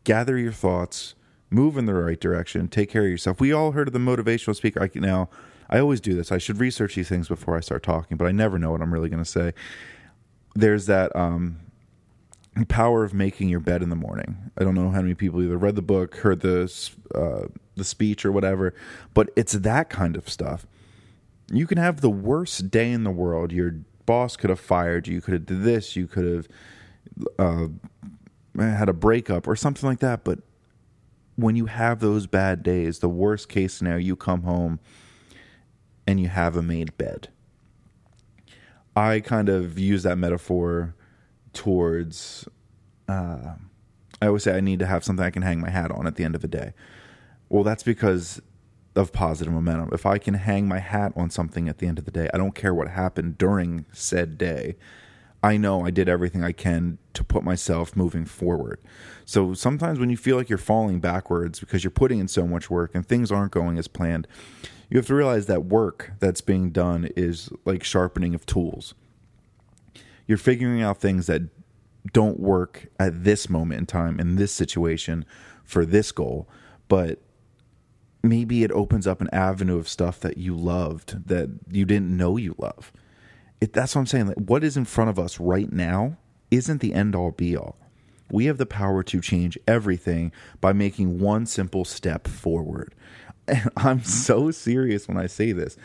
gather 0.04 0.36
your 0.36 0.52
thoughts, 0.52 1.14
move 1.50 1.76
in 1.76 1.86
the 1.86 1.94
right 1.94 2.18
direction, 2.18 2.68
take 2.68 2.90
care 2.90 3.04
of 3.04 3.10
yourself. 3.10 3.40
We 3.40 3.52
all 3.52 3.72
heard 3.72 3.86
of 3.86 3.92
the 3.92 4.00
motivational 4.00 4.56
speaker. 4.56 4.82
I, 4.82 4.88
can 4.88 5.02
now, 5.02 5.28
I 5.70 5.78
always 5.78 6.00
do 6.00 6.14
this. 6.14 6.32
I 6.32 6.38
should 6.38 6.58
research 6.58 6.94
these 6.96 7.08
things 7.08 7.28
before 7.28 7.56
I 7.56 7.60
start 7.60 7.82
talking, 7.82 8.16
but 8.16 8.26
I 8.26 8.32
never 8.32 8.58
know 8.58 8.72
what 8.72 8.82
I'm 8.82 8.92
really 8.92 9.08
going 9.08 9.22
to 9.22 9.30
say. 9.30 9.52
There's 10.54 10.86
that 10.86 11.14
um, 11.14 11.60
power 12.64 13.04
of 13.04 13.12
making 13.12 13.48
your 13.48 13.60
bed 13.60 13.82
in 13.82 13.90
the 13.90 13.96
morning. 13.96 14.50
I 14.56 14.64
don't 14.64 14.74
know 14.74 14.90
how 14.90 15.02
many 15.02 15.14
people 15.14 15.42
either 15.42 15.58
read 15.58 15.76
the 15.76 15.82
book, 15.82 16.16
heard 16.16 16.40
the 16.40 16.72
uh, 17.14 17.48
the 17.76 17.84
speech, 17.84 18.24
or 18.24 18.32
whatever, 18.32 18.74
but 19.12 19.30
it's 19.36 19.52
that 19.52 19.90
kind 19.90 20.16
of 20.16 20.28
stuff. 20.28 20.66
You 21.52 21.66
can 21.66 21.78
have 21.78 22.00
the 22.00 22.10
worst 22.10 22.70
day 22.70 22.90
in 22.90 23.04
the 23.04 23.10
world. 23.10 23.52
You're 23.52 23.76
boss 24.06 24.36
could 24.36 24.50
have 24.50 24.60
fired 24.60 25.06
you. 25.06 25.16
You 25.16 25.20
could 25.20 25.34
have 25.34 25.46
did 25.46 25.62
this. 25.62 25.96
You 25.96 26.06
could 26.06 26.24
have 26.24 26.48
uh, 27.38 27.68
had 28.58 28.88
a 28.88 28.94
breakup 28.94 29.46
or 29.46 29.56
something 29.56 29.86
like 29.86 29.98
that. 29.98 30.24
But 30.24 30.38
when 31.34 31.56
you 31.56 31.66
have 31.66 32.00
those 32.00 32.26
bad 32.26 32.62
days, 32.62 33.00
the 33.00 33.08
worst 33.08 33.48
case 33.48 33.74
scenario, 33.74 33.98
you 33.98 34.16
come 34.16 34.42
home 34.42 34.80
and 36.06 36.18
you 36.18 36.28
have 36.28 36.56
a 36.56 36.62
made 36.62 36.96
bed. 36.96 37.28
I 38.94 39.20
kind 39.20 39.50
of 39.50 39.78
use 39.78 40.04
that 40.04 40.16
metaphor 40.16 40.94
towards. 41.56 42.46
Uh, 43.08 43.54
I 44.22 44.26
always 44.28 44.44
say 44.44 44.56
I 44.56 44.60
need 44.60 44.78
to 44.78 44.86
have 44.86 45.04
something 45.04 45.24
I 45.24 45.30
can 45.30 45.42
hang 45.42 45.60
my 45.60 45.70
hat 45.70 45.90
on 45.90 46.06
at 46.06 46.16
the 46.16 46.24
end 46.24 46.34
of 46.34 46.42
the 46.42 46.48
day. 46.48 46.72
Well, 47.48 47.64
that's 47.64 47.82
because 47.82 48.40
of 48.94 49.12
positive 49.12 49.52
momentum. 49.52 49.90
If 49.92 50.06
I 50.06 50.18
can 50.18 50.34
hang 50.34 50.68
my 50.68 50.78
hat 50.78 51.12
on 51.16 51.30
something 51.30 51.68
at 51.68 51.78
the 51.78 51.86
end 51.86 51.98
of 51.98 52.04
the 52.04 52.10
day, 52.10 52.28
I 52.32 52.38
don't 52.38 52.54
care 52.54 52.74
what 52.74 52.88
happened 52.88 53.38
during 53.38 53.84
said 53.92 54.38
day. 54.38 54.76
I 55.42 55.56
know 55.56 55.84
I 55.84 55.90
did 55.90 56.08
everything 56.08 56.42
I 56.42 56.52
can 56.52 56.98
to 57.12 57.22
put 57.22 57.44
myself 57.44 57.94
moving 57.94 58.24
forward. 58.24 58.80
So 59.24 59.54
sometimes 59.54 59.98
when 59.98 60.10
you 60.10 60.16
feel 60.16 60.36
like 60.36 60.48
you're 60.48 60.58
falling 60.58 60.98
backwards 60.98 61.60
because 61.60 61.84
you're 61.84 61.90
putting 61.90 62.18
in 62.18 62.28
so 62.28 62.46
much 62.46 62.70
work 62.70 62.94
and 62.94 63.06
things 63.06 63.30
aren't 63.30 63.52
going 63.52 63.78
as 63.78 63.86
planned, 63.86 64.26
you 64.88 64.96
have 64.96 65.06
to 65.06 65.14
realize 65.14 65.46
that 65.46 65.66
work 65.66 66.12
that's 66.20 66.40
being 66.40 66.70
done 66.70 67.10
is 67.16 67.50
like 67.64 67.84
sharpening 67.84 68.34
of 68.34 68.46
tools. 68.46 68.94
You're 70.26 70.38
figuring 70.38 70.82
out 70.82 70.98
things 70.98 71.26
that 71.26 71.42
don't 72.12 72.40
work 72.40 72.86
at 72.98 73.24
this 73.24 73.48
moment 73.48 73.80
in 73.80 73.86
time 73.86 74.20
in 74.20 74.36
this 74.36 74.52
situation 74.52 75.24
for 75.64 75.84
this 75.84 76.12
goal, 76.12 76.48
but 76.88 77.20
maybe 78.22 78.64
it 78.64 78.72
opens 78.72 79.06
up 79.06 79.20
an 79.20 79.30
avenue 79.32 79.78
of 79.78 79.88
stuff 79.88 80.20
that 80.20 80.38
you 80.38 80.54
loved 80.54 81.28
that 81.28 81.50
you 81.70 81.84
didn't 81.84 82.16
know 82.16 82.36
you 82.36 82.54
love. 82.58 82.92
It, 83.60 83.72
that's 83.72 83.94
what 83.94 84.00
I'm 84.00 84.06
saying. 84.06 84.28
Like, 84.28 84.36
what 84.36 84.64
is 84.64 84.76
in 84.76 84.84
front 84.84 85.10
of 85.10 85.18
us 85.18 85.40
right 85.40 85.72
now 85.72 86.16
isn't 86.50 86.80
the 86.80 86.94
end 86.94 87.14
all 87.14 87.30
be 87.30 87.56
all. 87.56 87.76
We 88.30 88.46
have 88.46 88.58
the 88.58 88.66
power 88.66 89.02
to 89.04 89.20
change 89.20 89.56
everything 89.66 90.32
by 90.60 90.72
making 90.72 91.20
one 91.20 91.46
simple 91.46 91.84
step 91.84 92.26
forward. 92.26 92.94
And 93.48 93.70
I'm 93.76 94.02
so 94.02 94.50
serious 94.50 95.06
when 95.06 95.16
I 95.16 95.28
say 95.28 95.52
this. 95.52 95.76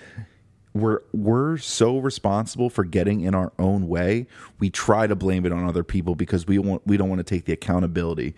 We're 0.73 1.01
we're 1.11 1.57
so 1.57 1.97
responsible 1.97 2.69
for 2.69 2.85
getting 2.85 3.21
in 3.21 3.35
our 3.35 3.51
own 3.59 3.87
way. 3.87 4.27
We 4.59 4.69
try 4.69 5.05
to 5.07 5.15
blame 5.15 5.45
it 5.45 5.51
on 5.51 5.65
other 5.67 5.83
people 5.83 6.15
because 6.15 6.47
we 6.47 6.57
want 6.59 6.81
we 6.85 6.97
don't 6.97 7.09
want 7.09 7.19
to 7.19 7.23
take 7.23 7.45
the 7.45 7.53
accountability 7.53 8.35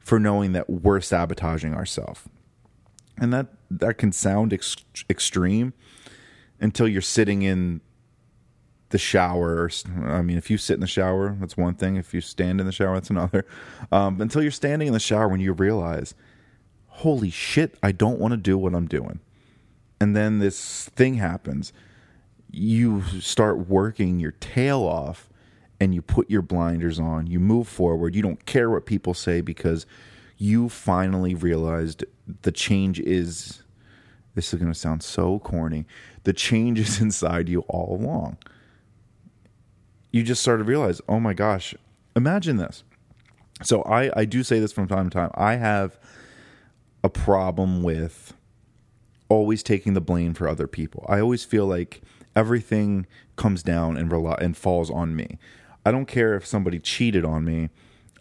for 0.00 0.18
knowing 0.18 0.52
that 0.52 0.68
we're 0.68 1.00
sabotaging 1.00 1.74
ourselves 1.74 2.22
and 3.16 3.32
that 3.32 3.46
that 3.70 3.98
can 3.98 4.12
sound 4.12 4.52
ex- 4.52 4.76
extreme 5.08 5.72
until 6.60 6.88
you're 6.88 7.00
sitting 7.00 7.42
in 7.42 7.80
the 8.90 8.98
shower. 8.98 9.70
I 10.04 10.22
mean, 10.22 10.36
if 10.36 10.50
you 10.50 10.58
sit 10.58 10.74
in 10.74 10.80
the 10.80 10.86
shower, 10.86 11.36
that's 11.40 11.56
one 11.56 11.74
thing. 11.74 11.96
If 11.96 12.12
you 12.14 12.20
stand 12.20 12.60
in 12.60 12.66
the 12.66 12.72
shower, 12.72 12.94
that's 12.94 13.10
another. 13.10 13.46
Um, 13.90 14.20
until 14.20 14.42
you're 14.42 14.50
standing 14.50 14.88
in 14.88 14.94
the 14.94 15.00
shower 15.00 15.28
when 15.28 15.40
you 15.40 15.52
realize, 15.52 16.14
holy 16.86 17.30
shit, 17.30 17.76
I 17.82 17.92
don't 17.92 18.18
want 18.18 18.32
to 18.32 18.36
do 18.36 18.58
what 18.58 18.74
I'm 18.74 18.86
doing. 18.86 19.20
And 20.02 20.16
then 20.16 20.40
this 20.40 20.88
thing 20.96 21.14
happens. 21.14 21.72
You 22.50 23.04
start 23.20 23.68
working 23.68 24.18
your 24.18 24.32
tail 24.32 24.80
off 24.80 25.30
and 25.78 25.94
you 25.94 26.02
put 26.02 26.28
your 26.28 26.42
blinders 26.42 26.98
on. 26.98 27.28
You 27.28 27.38
move 27.38 27.68
forward. 27.68 28.16
You 28.16 28.22
don't 28.22 28.44
care 28.44 28.68
what 28.68 28.84
people 28.84 29.14
say 29.14 29.42
because 29.42 29.86
you 30.38 30.68
finally 30.68 31.36
realized 31.36 32.04
the 32.42 32.50
change 32.50 32.98
is 32.98 33.62
this 34.34 34.52
is 34.52 34.58
going 34.58 34.72
to 34.72 34.76
sound 34.76 35.04
so 35.04 35.38
corny 35.38 35.86
the 36.24 36.32
change 36.32 36.80
is 36.80 37.00
inside 37.06 37.48
you 37.48 37.60
all 37.68 37.96
along 37.96 38.36
you 40.10 40.24
just 40.24 40.42
start 40.42 40.58
to 40.58 40.64
realize 40.64 41.00
oh 41.08 41.20
my 41.20 41.32
gosh 41.32 41.76
imagine 42.16 42.56
this 42.56 42.82
so 43.62 43.82
i 43.82 44.10
i 44.18 44.24
do 44.24 44.42
say 44.42 44.58
this 44.58 44.72
from 44.72 44.88
time 44.88 45.08
to 45.08 45.16
time 45.16 45.30
i 45.34 45.54
have 45.54 45.96
a 47.04 47.08
problem 47.08 47.82
with 47.84 48.34
always 49.32 49.62
taking 49.62 49.94
the 49.94 50.00
blame 50.00 50.34
for 50.34 50.48
other 50.48 50.66
people 50.66 51.04
i 51.08 51.20
always 51.20 51.44
feel 51.44 51.66
like 51.66 52.02
everything 52.34 53.06
comes 53.36 53.62
down 53.62 53.96
and 53.96 54.10
rely, 54.10 54.36
and 54.40 54.56
falls 54.56 54.90
on 54.90 55.14
me 55.14 55.38
i 55.84 55.90
don't 55.90 56.06
care 56.06 56.34
if 56.34 56.46
somebody 56.46 56.78
cheated 56.78 57.24
on 57.24 57.44
me 57.44 57.70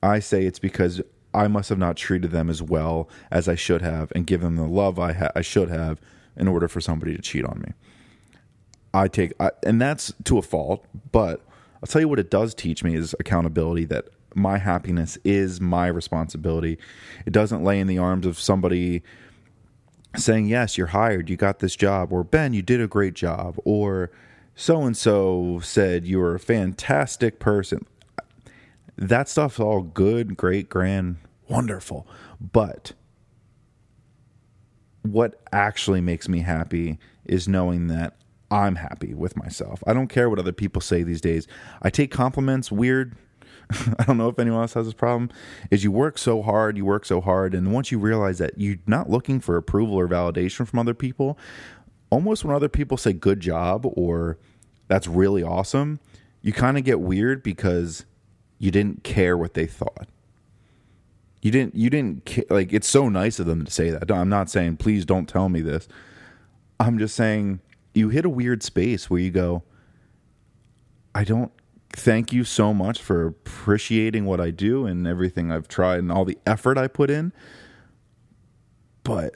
i 0.01 0.19
say 0.19 0.45
it's 0.45 0.59
because 0.59 1.01
I 1.33 1.47
must 1.47 1.69
have 1.69 1.77
not 1.77 1.95
treated 1.95 2.31
them 2.31 2.49
as 2.49 2.61
well 2.61 3.09
as 3.31 3.47
I 3.47 3.55
should 3.55 3.81
have 3.81 4.11
and 4.13 4.27
given 4.27 4.55
them 4.55 4.67
the 4.67 4.73
love 4.73 4.99
I 4.99 5.13
ha- 5.13 5.31
I 5.35 5.41
should 5.41 5.69
have 5.69 5.99
in 6.35 6.47
order 6.47 6.67
for 6.67 6.81
somebody 6.81 7.15
to 7.15 7.21
cheat 7.21 7.45
on 7.45 7.61
me. 7.61 7.73
I 8.93 9.07
take 9.07 9.33
I, 9.39 9.51
and 9.65 9.81
that's 9.81 10.13
to 10.25 10.37
a 10.37 10.41
fault, 10.41 10.85
but 11.11 11.41
I'll 11.81 11.87
tell 11.87 12.01
you 12.01 12.07
what 12.07 12.19
it 12.19 12.29
does 12.29 12.53
teach 12.53 12.83
me 12.83 12.95
is 12.95 13.15
accountability 13.19 13.85
that 13.85 14.05
my 14.33 14.57
happiness 14.57 15.17
is 15.23 15.59
my 15.59 15.87
responsibility. 15.87 16.77
It 17.25 17.33
doesn't 17.33 17.63
lay 17.63 17.79
in 17.79 17.87
the 17.87 17.97
arms 17.97 18.25
of 18.25 18.39
somebody 18.39 19.03
saying, 20.15 20.47
"Yes, 20.47 20.77
you're 20.77 20.87
hired. 20.87 21.29
You 21.29 21.37
got 21.37 21.59
this 21.59 21.75
job," 21.75 22.11
or 22.11 22.23
"Ben, 22.23 22.53
you 22.53 22.61
did 22.61 22.81
a 22.81 22.87
great 22.87 23.13
job," 23.13 23.55
or 23.65 24.11
so 24.55 24.83
and 24.83 24.95
so 24.95 25.59
said 25.63 26.05
you 26.05 26.19
were 26.19 26.35
a 26.35 26.39
fantastic 26.39 27.39
person 27.39 27.85
that 29.01 29.27
stuff's 29.27 29.59
all 29.59 29.81
good, 29.81 30.37
great, 30.37 30.69
grand, 30.69 31.17
wonderful. 31.49 32.07
But 32.39 32.93
what 35.01 35.41
actually 35.51 36.01
makes 36.01 36.29
me 36.29 36.39
happy 36.39 36.99
is 37.25 37.47
knowing 37.47 37.87
that 37.87 38.17
I'm 38.51 38.75
happy 38.75 39.13
with 39.13 39.35
myself. 39.35 39.83
I 39.87 39.93
don't 39.93 40.07
care 40.07 40.29
what 40.29 40.37
other 40.37 40.51
people 40.51 40.81
say 40.81 41.01
these 41.01 41.21
days. 41.21 41.47
I 41.81 41.89
take 41.89 42.11
compliments 42.11 42.71
weird. 42.71 43.15
I 43.99 44.03
don't 44.03 44.17
know 44.17 44.29
if 44.29 44.39
anyone 44.39 44.61
else 44.61 44.73
has 44.73 44.85
this 44.85 44.93
problem. 44.93 45.29
Is 45.69 45.83
you 45.83 45.91
work 45.91 46.17
so 46.17 46.41
hard, 46.41 46.77
you 46.77 46.85
work 46.85 47.05
so 47.05 47.21
hard, 47.21 47.53
and 47.53 47.73
once 47.73 47.91
you 47.91 47.99
realize 47.99 48.37
that 48.39 48.53
you're 48.57 48.77
not 48.87 49.09
looking 49.09 49.39
for 49.39 49.57
approval 49.57 49.95
or 49.95 50.07
validation 50.07 50.67
from 50.67 50.79
other 50.79 50.93
people, 50.93 51.37
almost 52.09 52.43
when 52.43 52.55
other 52.55 52.69
people 52.69 52.97
say 52.97 53.13
good 53.13 53.39
job 53.39 53.85
or 53.93 54.37
that's 54.87 55.07
really 55.07 55.43
awesome, 55.43 55.99
you 56.41 56.51
kind 56.53 56.77
of 56.77 56.83
get 56.83 56.99
weird 56.99 57.43
because 57.43 58.05
you 58.57 58.71
didn't 58.71 59.03
care 59.03 59.37
what 59.37 59.53
they 59.53 59.65
thought. 59.65 60.07
You 61.41 61.49
didn't 61.49 61.75
you 61.75 61.89
didn't 61.89 62.51
like 62.51 62.71
it's 62.71 62.87
so 62.87 63.09
nice 63.09 63.39
of 63.39 63.47
them 63.47 63.65
to 63.65 63.71
say 63.71 63.89
that. 63.89 64.11
I'm 64.11 64.29
not 64.29 64.49
saying 64.49 64.77
please 64.77 65.05
don't 65.05 65.27
tell 65.27 65.49
me 65.49 65.61
this. 65.61 65.87
I'm 66.79 66.99
just 66.99 67.15
saying 67.15 67.61
you 67.93 68.09
hit 68.09 68.25
a 68.25 68.29
weird 68.29 68.61
space 68.61 69.09
where 69.09 69.19
you 69.19 69.31
go 69.31 69.63
I 71.13 71.23
don't 71.23 71.51
thank 71.95 72.31
you 72.31 72.43
so 72.43 72.73
much 72.73 73.01
for 73.01 73.27
appreciating 73.27 74.25
what 74.25 74.39
I 74.39 74.51
do 74.51 74.85
and 74.85 75.07
everything 75.07 75.51
I've 75.51 75.67
tried 75.67 75.99
and 75.99 76.11
all 76.11 76.25
the 76.25 76.37
effort 76.45 76.77
I 76.77 76.87
put 76.87 77.09
in. 77.09 77.33
But 79.03 79.35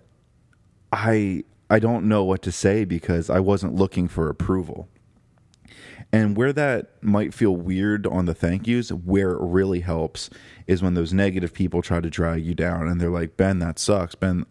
I 0.92 1.44
I 1.70 1.80
don't 1.80 2.08
know 2.08 2.24
what 2.24 2.42
to 2.44 2.52
say 2.52 2.86
because 2.86 3.30
I 3.30 3.40
wasn't 3.40 3.76
looking 3.76 4.08
for 4.08 4.30
approval. 4.30 4.88
And 6.12 6.38
where 6.38 6.54
that 6.54 7.04
might 7.04 7.34
feel 7.34 7.56
weird 7.56 8.06
on 8.06 8.26
the 8.26 8.36
thank 8.36 8.68
yous, 8.68 8.90
where 8.90 9.32
it 9.32 9.42
really 9.42 9.80
helps 9.80 10.30
is 10.68 10.82
when 10.82 10.94
those 10.94 11.12
negative 11.12 11.54
people 11.54 11.82
try 11.82 12.00
to 12.00 12.10
drag 12.10 12.46
you 12.46 12.54
down 12.54 12.88
and 12.88 13.02
they're 13.02 13.10
like, 13.10 13.36
Ben, 13.36 13.60
that 13.60 13.80
sucks. 13.80 14.16
Ben, 14.16 14.46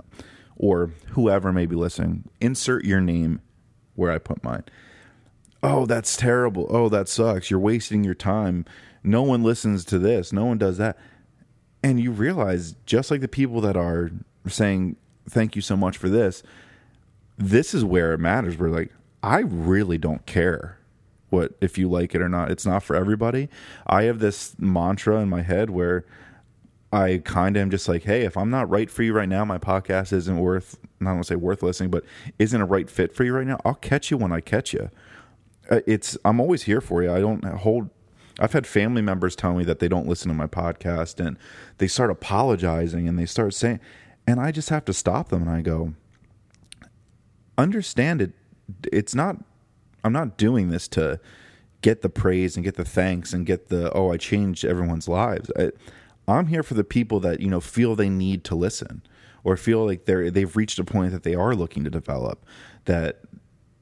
or 0.56 0.90
whoever 1.10 1.52
may 1.52 1.66
be 1.66 1.76
listening, 1.76 2.28
insert 2.40 2.84
your 2.84 3.00
name 3.00 3.40
where 3.94 4.10
I 4.10 4.18
put 4.18 4.42
mine 4.42 4.64
oh, 5.64 5.86
that's 5.86 6.16
terrible. 6.16 6.66
Oh, 6.68 6.88
that 6.90 7.08
sucks. 7.08 7.50
You're 7.50 7.58
wasting 7.58 8.04
your 8.04 8.14
time. 8.14 8.66
No 9.02 9.22
one 9.22 9.42
listens 9.42 9.84
to 9.86 9.98
this. 9.98 10.32
No 10.32 10.44
one 10.44 10.58
does 10.58 10.76
that. 10.76 10.98
And 11.82 11.98
you 11.98 12.12
realize, 12.12 12.74
just 12.84 13.10
like 13.10 13.22
the 13.22 13.28
people 13.28 13.60
that 13.62 13.76
are 13.76 14.10
saying, 14.46 14.96
thank 15.28 15.56
you 15.56 15.62
so 15.62 15.76
much 15.76 15.96
for 15.96 16.08
this, 16.08 16.42
this 17.38 17.72
is 17.72 17.82
where 17.82 18.12
it 18.12 18.18
matters. 18.18 18.58
We're 18.58 18.68
like, 18.68 18.92
I 19.22 19.40
really 19.40 19.96
don't 19.96 20.24
care 20.26 20.78
what 21.30 21.52
if 21.62 21.78
you 21.78 21.88
like 21.88 22.14
it 22.14 22.20
or 22.20 22.28
not. 22.28 22.50
It's 22.50 22.66
not 22.66 22.82
for 22.82 22.94
everybody. 22.94 23.48
I 23.86 24.02
have 24.04 24.18
this 24.18 24.54
mantra 24.58 25.20
in 25.20 25.30
my 25.30 25.42
head 25.42 25.70
where 25.70 26.04
I 26.92 27.22
kind 27.24 27.56
of 27.56 27.62
am 27.62 27.70
just 27.70 27.88
like, 27.88 28.04
hey, 28.04 28.22
if 28.22 28.36
I'm 28.36 28.50
not 28.50 28.68
right 28.68 28.90
for 28.90 29.02
you 29.02 29.14
right 29.14 29.28
now, 29.28 29.44
my 29.44 29.58
podcast 29.58 30.12
isn't 30.12 30.38
worth, 30.38 30.78
not 31.00 31.14
want 31.14 31.24
to 31.24 31.28
say 31.28 31.36
worth 31.36 31.62
listening, 31.62 31.90
but 31.90 32.04
isn't 32.38 32.60
a 32.60 32.66
right 32.66 32.88
fit 32.88 33.14
for 33.14 33.24
you 33.24 33.34
right 33.34 33.46
now, 33.46 33.58
I'll 33.64 33.74
catch 33.74 34.10
you 34.10 34.18
when 34.18 34.30
I 34.30 34.40
catch 34.40 34.72
you. 34.74 34.90
Uh, 35.70 35.80
it's 35.86 36.16
I'm 36.24 36.40
always 36.40 36.62
here 36.62 36.80
for 36.80 37.02
you. 37.02 37.12
I 37.12 37.20
don't 37.20 37.44
hold. 37.44 37.90
I've 38.38 38.52
had 38.52 38.66
family 38.66 39.02
members 39.02 39.36
tell 39.36 39.54
me 39.54 39.64
that 39.64 39.78
they 39.78 39.88
don't 39.88 40.08
listen 40.08 40.28
to 40.28 40.34
my 40.34 40.46
podcast, 40.46 41.24
and 41.24 41.38
they 41.78 41.86
start 41.86 42.10
apologizing 42.10 43.08
and 43.08 43.18
they 43.18 43.26
start 43.26 43.54
saying, 43.54 43.80
and 44.26 44.40
I 44.40 44.50
just 44.50 44.70
have 44.70 44.84
to 44.86 44.92
stop 44.92 45.28
them 45.28 45.42
and 45.42 45.50
I 45.50 45.62
go, 45.62 45.94
understand 47.56 48.20
it. 48.20 48.32
It's 48.92 49.14
not. 49.14 49.36
I'm 50.02 50.12
not 50.12 50.36
doing 50.36 50.68
this 50.68 50.86
to 50.88 51.18
get 51.80 52.02
the 52.02 52.08
praise 52.08 52.56
and 52.56 52.64
get 52.64 52.76
the 52.76 52.84
thanks 52.84 53.32
and 53.32 53.46
get 53.46 53.68
the 53.68 53.92
oh 53.92 54.10
I 54.10 54.16
changed 54.16 54.64
everyone's 54.64 55.08
lives. 55.08 55.50
I, 55.56 55.70
I'm 56.26 56.46
here 56.46 56.62
for 56.62 56.74
the 56.74 56.84
people 56.84 57.20
that 57.20 57.40
you 57.40 57.48
know 57.48 57.60
feel 57.60 57.94
they 57.94 58.08
need 58.08 58.44
to 58.44 58.54
listen 58.54 59.02
or 59.44 59.56
feel 59.56 59.84
like 59.84 60.06
they're 60.06 60.30
they've 60.30 60.56
reached 60.56 60.78
a 60.78 60.84
point 60.84 61.12
that 61.12 61.22
they 61.22 61.34
are 61.34 61.54
looking 61.54 61.84
to 61.84 61.90
develop 61.90 62.44
that 62.86 63.20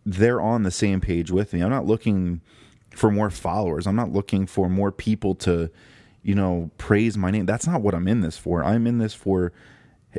they're 0.05 0.41
on 0.41 0.63
the 0.63 0.71
same 0.71 1.01
page 1.01 1.31
with 1.31 1.53
me. 1.53 1.63
I'm 1.63 1.71
not 1.71 1.87
looking 1.87 2.41
for 2.91 3.11
more 3.11 3.31
followers. 3.31 3.87
I'm 3.87 3.97
not 3.97 4.13
looking 4.13 4.47
for 4.47 4.69
more 4.69 4.93
people 4.93 5.35
to, 5.37 5.71
you 6.23 6.35
know, 6.35 6.71
praise 6.79 7.17
my 7.17 7.31
name. 7.31 7.47
That's 7.47 7.67
not 7.67 7.83
what 7.83 7.95
I'm 7.95 8.09
in 8.09 8.21
this 8.21 8.37
for. 8.37 8.65
I'm 8.65 8.87
in 8.87 8.99
this 8.99 9.15
for 9.15 9.53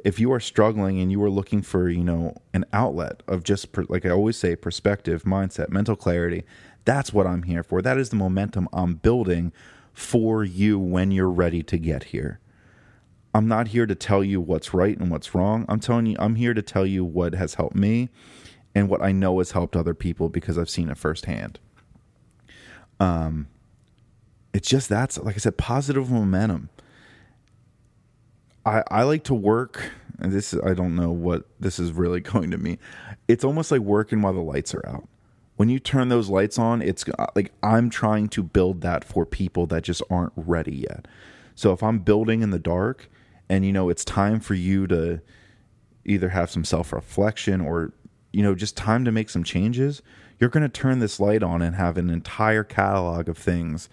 if 0.03 0.19
you 0.19 0.31
are 0.31 0.39
struggling 0.39 0.99
and 0.99 1.11
you 1.11 1.21
are 1.23 1.29
looking 1.29 1.61
for, 1.61 1.89
you 1.89 2.03
know, 2.03 2.35
an 2.53 2.65
outlet 2.73 3.21
of 3.27 3.43
just 3.43 3.67
like 3.89 4.05
I 4.05 4.09
always 4.09 4.37
say 4.37 4.55
perspective, 4.55 5.23
mindset, 5.23 5.69
mental 5.69 5.95
clarity. 5.95 6.43
That's 6.85 7.13
what 7.13 7.27
I'm 7.27 7.43
here 7.43 7.63
for. 7.63 7.81
That 7.81 7.97
is 7.97 8.09
the 8.09 8.15
momentum 8.15 8.67
I'm 8.74 8.96
building 8.96 9.53
for 9.93 10.43
you 10.43 10.79
when 10.79 11.11
you're 11.11 11.29
ready 11.29 11.61
to 11.63 11.77
get 11.77 12.05
here. 12.05 12.39
I'm 13.35 13.48
not 13.48 13.69
here 13.69 13.85
to 13.85 13.96
tell 13.96 14.24
you 14.24 14.41
what's 14.41 14.74
right 14.74 14.98
and 14.98 15.09
what's 15.09 15.33
wrong. 15.33 15.65
I'm 15.69 15.79
telling 15.79 16.05
you 16.07 16.15
I'm 16.19 16.35
here 16.35 16.53
to 16.53 16.61
tell 16.61 16.85
you 16.85 17.05
what 17.05 17.33
has 17.35 17.55
helped 17.55 17.75
me 17.75 18.09
and 18.75 18.90
what 18.90 19.01
I 19.01 19.12
know 19.12 19.40
has 19.40 19.51
helped 19.51 19.75
other 19.75 19.94
people 19.94 20.29
because 20.29 20.57
I've 20.57 20.70
seen 20.70 20.90
it 20.90 20.98
firsthand. 20.98 21.59
Um, 23.00 23.48
it's 24.53 24.70
just 24.70 24.90
that's 24.90 25.18
like 25.18 25.36
I 25.36 25.40
said, 25.40 25.57
positive 25.57 26.12
momentum. 26.12 26.70
I 28.66 28.83
I 28.90 29.03
like 29.03 29.24
to 29.25 29.33
work, 29.33 29.92
and 30.20 30.31
this 30.31 30.53
I 30.66 30.74
don't 30.74 30.96
know 30.96 31.12
what 31.12 31.46
this 31.59 31.79
is 31.79 31.92
really 31.92 32.20
going 32.22 32.51
to 32.51 32.57
mean. 32.57 32.77
It's 33.27 33.44
almost 33.44 33.72
like 33.72 33.81
working 33.81 34.22
while 34.22 34.33
the 34.33 34.42
lights 34.42 34.74
are 34.74 34.88
out. 34.88 35.07
When 35.55 35.70
you 35.70 35.79
turn 35.79 36.09
those 36.09 36.29
lights 36.29 36.57
on, 36.57 36.81
it's 36.81 37.05
uh, 37.20 37.27
like 37.36 37.51
I'm 37.62 37.90
trying 37.90 38.27
to 38.29 38.44
build 38.44 38.81
that 38.81 39.03
for 39.03 39.25
people 39.25 39.66
that 39.68 39.83
just 39.83 40.01
aren't 40.09 40.33
ready 40.36 40.75
yet. 40.75 41.07
So 41.55 41.72
if 41.74 41.83
I'm 41.83 42.00
building 42.00 42.42
in 42.42 42.50
the 42.50 42.59
dark, 42.59 43.09
and 43.50 43.66
you 43.66 43.72
know 43.72 43.90
it's 43.90 44.05
time 44.05 44.40
for 44.40 44.55
you 44.55 44.88
to 44.88 45.22
either 46.05 46.29
have 46.29 46.50
some 46.50 46.64
self 46.64 46.92
reflection 46.92 47.62
or 47.62 47.94
you 48.33 48.41
know, 48.43 48.55
just 48.55 48.75
time 48.75 49.05
to 49.05 49.11
make 49.11 49.29
some 49.29 49.43
changes, 49.43 50.01
you're 50.39 50.50
going 50.50 50.63
to 50.63 50.69
turn 50.69 51.00
this 51.00 51.19
light 51.19 51.43
on 51.43 51.61
and 51.61 51.75
have 51.75 51.98
an 51.98 52.09
entire 52.09 52.63
catalog 52.63 53.29
of 53.29 53.37
things 53.37 53.87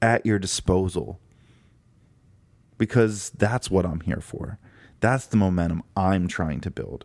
at 0.00 0.24
your 0.24 0.38
disposal. 0.38 1.18
Because 2.78 3.30
that's 3.30 3.70
what 3.70 3.84
I'm 3.84 4.00
here 4.00 4.20
for. 4.20 4.58
That's 5.00 5.26
the 5.26 5.36
momentum 5.36 5.82
I'm 5.96 6.28
trying 6.28 6.60
to 6.60 6.70
build. 6.70 7.04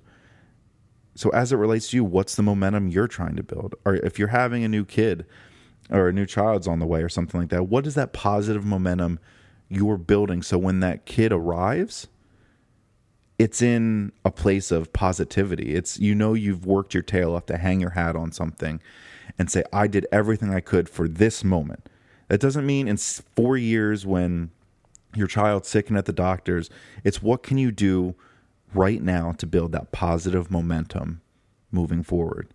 So, 1.15 1.29
as 1.29 1.53
it 1.53 1.57
relates 1.57 1.89
to 1.89 1.97
you, 1.97 2.03
what's 2.03 2.35
the 2.35 2.43
momentum 2.43 2.89
you're 2.89 3.07
trying 3.07 3.37
to 3.37 3.43
build? 3.43 3.75
Or 3.85 3.95
if 3.95 4.19
you're 4.19 4.29
having 4.29 4.63
a 4.63 4.69
new 4.69 4.83
kid 4.83 5.25
or 5.89 6.09
a 6.09 6.13
new 6.13 6.25
child's 6.25 6.67
on 6.67 6.79
the 6.79 6.85
way 6.85 7.01
or 7.01 7.09
something 7.09 7.39
like 7.39 7.49
that, 7.49 7.63
what 7.63 7.87
is 7.87 7.95
that 7.95 8.11
positive 8.11 8.65
momentum 8.65 9.19
you're 9.69 9.97
building 9.97 10.41
so 10.41 10.57
when 10.57 10.81
that 10.81 11.05
kid 11.05 11.31
arrives, 11.31 12.07
it's 13.37 13.61
in 13.61 14.11
a 14.23 14.31
place 14.31 14.71
of 14.71 14.93
positivity. 14.93 15.75
It's 15.75 15.99
you 15.99 16.15
know 16.15 16.33
you've 16.33 16.65
worked 16.65 16.93
your 16.93 17.03
tail 17.03 17.35
off 17.35 17.45
to 17.47 17.57
hang 17.57 17.81
your 17.81 17.91
hat 17.91 18.15
on 18.15 18.31
something 18.31 18.79
and 19.37 19.49
say 19.49 19.63
I 19.73 19.87
did 19.87 20.07
everything 20.11 20.53
I 20.53 20.61
could 20.61 20.87
for 20.87 21.07
this 21.07 21.43
moment. 21.43 21.89
That 22.27 22.39
doesn't 22.39 22.65
mean 22.65 22.87
in 22.87 22.97
4 22.97 23.57
years 23.57 24.05
when 24.05 24.51
your 25.15 25.27
child's 25.27 25.67
sick 25.67 25.89
and 25.89 25.97
at 25.97 26.05
the 26.05 26.13
doctors, 26.13 26.69
it's 27.03 27.21
what 27.21 27.43
can 27.43 27.57
you 27.57 27.71
do 27.71 28.15
right 28.73 29.01
now 29.01 29.31
to 29.33 29.47
build 29.47 29.71
that 29.71 29.91
positive 29.91 30.51
momentum 30.51 31.21
moving 31.71 32.03
forward. 32.03 32.49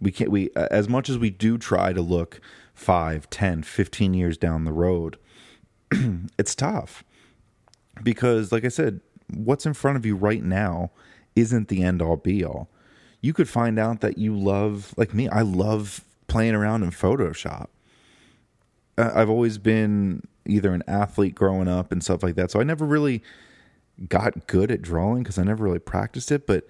We 0.00 0.10
can't 0.12 0.30
we 0.30 0.50
as 0.56 0.88
much 0.88 1.08
as 1.08 1.18
we 1.18 1.30
do 1.30 1.58
try 1.58 1.92
to 1.92 2.02
look 2.02 2.40
5, 2.74 3.30
10, 3.30 3.62
15 3.62 4.14
years 4.14 4.36
down 4.36 4.64
the 4.64 4.72
road, 4.72 5.18
it's 6.38 6.54
tough. 6.54 7.02
Because 8.02 8.52
like 8.52 8.64
I 8.64 8.68
said, 8.68 9.00
what's 9.32 9.66
in 9.66 9.74
front 9.74 9.96
of 9.96 10.06
you 10.06 10.16
right 10.16 10.42
now 10.42 10.90
isn't 11.34 11.68
the 11.68 11.82
end 11.82 12.00
all 12.00 12.16
be 12.16 12.44
all. 12.44 12.68
You 13.20 13.32
could 13.32 13.48
find 13.48 13.78
out 13.78 14.00
that 14.00 14.18
you 14.18 14.36
love, 14.36 14.94
like 14.96 15.14
me, 15.14 15.28
I 15.28 15.42
love 15.42 16.04
playing 16.28 16.54
around 16.54 16.82
in 16.82 16.90
Photoshop. 16.90 17.66
I've 18.98 19.28
always 19.28 19.58
been 19.58 20.26
either 20.46 20.72
an 20.72 20.82
athlete 20.86 21.34
growing 21.34 21.68
up 21.68 21.92
and 21.92 22.02
stuff 22.02 22.22
like 22.22 22.34
that. 22.36 22.50
So 22.50 22.60
I 22.60 22.64
never 22.64 22.86
really 22.86 23.22
got 24.08 24.46
good 24.46 24.70
at 24.70 24.82
drawing 24.82 25.22
because 25.22 25.38
I 25.38 25.42
never 25.42 25.64
really 25.64 25.78
practiced 25.78 26.30
it. 26.30 26.46
But 26.46 26.68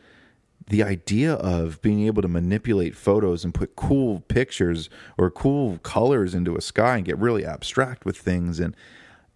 the 0.69 0.83
idea 0.83 1.35
of 1.35 1.81
being 1.83 2.07
able 2.07 2.23
to 2.23 2.29
manipulate 2.29 2.97
photos 2.97 3.45
and 3.45 3.55
put 3.55 3.77
cool 3.77 4.21
pictures 4.21 4.91
or 5.17 5.31
cool 5.31 5.79
colors 5.79 6.35
into 6.35 6.57
a 6.57 6.61
sky 6.61 6.97
and 6.97 7.05
get 7.05 7.19
really 7.19 7.45
abstract 7.45 8.05
with 8.05 8.17
things 8.17 8.59
and 8.59 8.75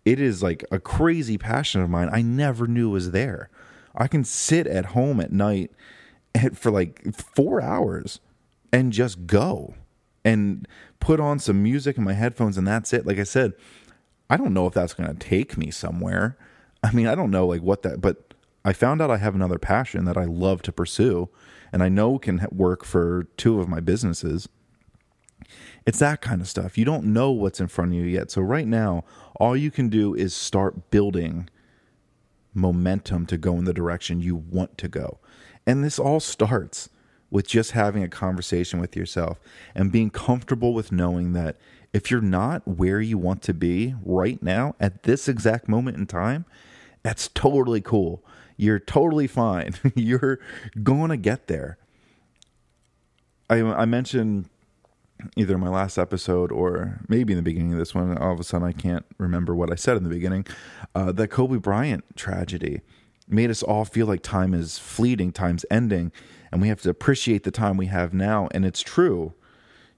it 0.04 0.20
is 0.20 0.42
like 0.42 0.64
a 0.70 0.78
crazy 0.78 1.38
passion 1.38 1.80
of 1.80 1.90
mine 1.90 2.08
I 2.12 2.22
never 2.22 2.66
knew 2.66 2.90
was 2.90 3.10
there. 3.10 3.50
I 3.94 4.08
can 4.08 4.24
sit 4.24 4.66
at 4.66 4.86
home 4.86 5.20
at 5.20 5.32
night 5.32 5.70
for 6.54 6.70
like 6.70 7.14
four 7.14 7.60
hours 7.60 8.20
and 8.72 8.92
just 8.92 9.26
go 9.26 9.74
and 10.24 10.66
put 11.00 11.20
on 11.20 11.38
some 11.38 11.62
music 11.62 11.96
in 11.96 12.04
my 12.04 12.12
headphones 12.12 12.56
and 12.56 12.66
that's 12.66 12.92
it. 12.92 13.06
Like 13.06 13.18
I 13.18 13.24
said, 13.24 13.52
I 14.28 14.36
don't 14.36 14.54
know 14.54 14.66
if 14.66 14.74
that's 14.74 14.94
going 14.94 15.08
to 15.08 15.14
take 15.14 15.56
me 15.56 15.70
somewhere. 15.70 16.36
I 16.82 16.92
mean, 16.92 17.06
I 17.06 17.14
don't 17.14 17.30
know 17.30 17.46
like 17.46 17.62
what 17.62 17.82
that, 17.82 18.00
but 18.00 18.34
I 18.64 18.72
found 18.72 19.02
out 19.02 19.10
I 19.10 19.16
have 19.16 19.34
another 19.34 19.58
passion 19.58 20.04
that 20.04 20.16
I 20.16 20.24
love 20.24 20.62
to 20.62 20.72
pursue 20.72 21.28
and 21.72 21.82
I 21.82 21.88
know 21.88 22.18
can 22.18 22.46
work 22.50 22.84
for 22.84 23.24
two 23.36 23.60
of 23.60 23.68
my 23.68 23.80
businesses. 23.80 24.48
It's 25.90 25.98
that 25.98 26.20
kind 26.20 26.40
of 26.40 26.46
stuff. 26.46 26.79
You 26.79 26.85
don't 26.85 27.07
know 27.07 27.33
what's 27.33 27.59
in 27.59 27.66
front 27.66 27.90
of 27.90 27.96
you 27.96 28.05
yet. 28.05 28.31
So, 28.31 28.42
right 28.42 28.68
now, 28.68 29.03
all 29.40 29.57
you 29.57 29.72
can 29.72 29.88
do 29.88 30.14
is 30.14 30.33
start 30.33 30.92
building 30.92 31.50
momentum 32.55 33.26
to 33.26 33.37
go 33.37 33.55
in 33.55 33.64
the 33.64 33.74
direction 33.74 34.20
you 34.20 34.37
want 34.37 34.79
to 34.79 34.87
go. 34.87 35.18
And 35.66 35.83
this 35.83 35.98
all 35.98 36.20
starts 36.20 36.90
with 37.29 37.48
just 37.48 37.72
having 37.72 38.05
a 38.05 38.09
conversation 38.09 38.79
with 38.79 38.94
yourself 38.94 39.40
and 39.74 39.90
being 39.90 40.11
comfortable 40.11 40.74
with 40.74 40.92
knowing 40.92 41.33
that 41.33 41.57
if 41.92 42.09
you're 42.09 42.20
not 42.20 42.68
where 42.68 43.00
you 43.00 43.18
want 43.18 43.42
to 43.42 43.53
be 43.53 43.96
right 44.05 44.40
now 44.40 44.76
at 44.79 45.03
this 45.03 45.26
exact 45.26 45.68
moment 45.68 45.96
in 45.96 46.07
time, 46.07 46.44
that's 47.03 47.26
totally 47.26 47.81
cool. 47.81 48.22
You're 48.57 48.79
totally 48.79 49.26
fine. 49.26 49.74
you're 49.96 50.38
going 50.85 51.11
to 51.11 51.16
get 51.16 51.48
there. 51.48 51.79
I, 53.48 53.61
I 53.61 53.87
mentioned 53.87 54.48
either 55.37 55.54
in 55.54 55.61
my 55.61 55.68
last 55.68 55.98
episode 55.98 56.52
or 56.52 57.00
maybe 57.09 57.33
in 57.33 57.37
the 57.37 57.42
beginning 57.42 57.72
of 57.72 57.78
this 57.78 57.94
one. 57.94 58.16
All 58.16 58.33
of 58.33 58.40
a 58.40 58.44
sudden, 58.44 58.66
I 58.66 58.72
can't 58.72 59.04
remember 59.18 59.54
what 59.54 59.72
I 59.72 59.74
said 59.74 59.96
in 59.96 60.04
the 60.04 60.11
beginning. 60.11 60.46
Uh, 60.94 61.12
that 61.12 61.28
Kobe 61.28 61.59
Bryant 61.59 62.04
tragedy 62.16 62.80
made 63.28 63.50
us 63.50 63.62
all 63.62 63.85
feel 63.85 64.06
like 64.06 64.22
time 64.22 64.54
is 64.54 64.78
fleeting, 64.78 65.33
time's 65.33 65.64
ending, 65.70 66.12
and 66.50 66.61
we 66.61 66.68
have 66.68 66.83
to 66.83 66.90
appreciate 66.90 67.44
the 67.44 67.50
time 67.50 67.76
we 67.76 67.87
have 67.87 68.12
now. 68.12 68.48
And 68.52 68.64
it's 68.64 68.83
true. 68.83 69.35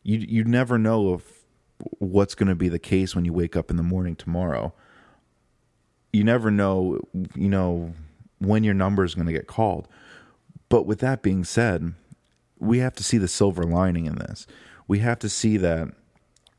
You 0.02 0.18
you 0.18 0.44
never 0.44 0.78
know 0.78 1.14
if 1.14 1.44
what's 1.98 2.34
going 2.34 2.48
to 2.48 2.54
be 2.54 2.68
the 2.68 2.78
case 2.78 3.14
when 3.14 3.24
you 3.24 3.32
wake 3.32 3.56
up 3.56 3.70
in 3.70 3.76
the 3.76 3.82
morning 3.82 4.16
tomorrow. 4.16 4.72
You 6.12 6.24
never 6.24 6.50
know, 6.50 7.00
you 7.34 7.48
know, 7.48 7.94
when 8.38 8.64
your 8.64 8.74
number 8.74 9.04
is 9.04 9.14
going 9.14 9.26
to 9.26 9.32
get 9.32 9.46
called. 9.46 9.88
But 10.68 10.86
with 10.86 11.00
that 11.00 11.22
being 11.22 11.44
said, 11.44 11.94
we 12.58 12.78
have 12.78 12.94
to 12.94 13.02
see 13.02 13.18
the 13.18 13.28
silver 13.28 13.64
lining 13.64 14.06
in 14.06 14.16
this. 14.16 14.46
We 14.92 14.98
have 14.98 15.20
to 15.20 15.30
see 15.30 15.56
that 15.56 15.88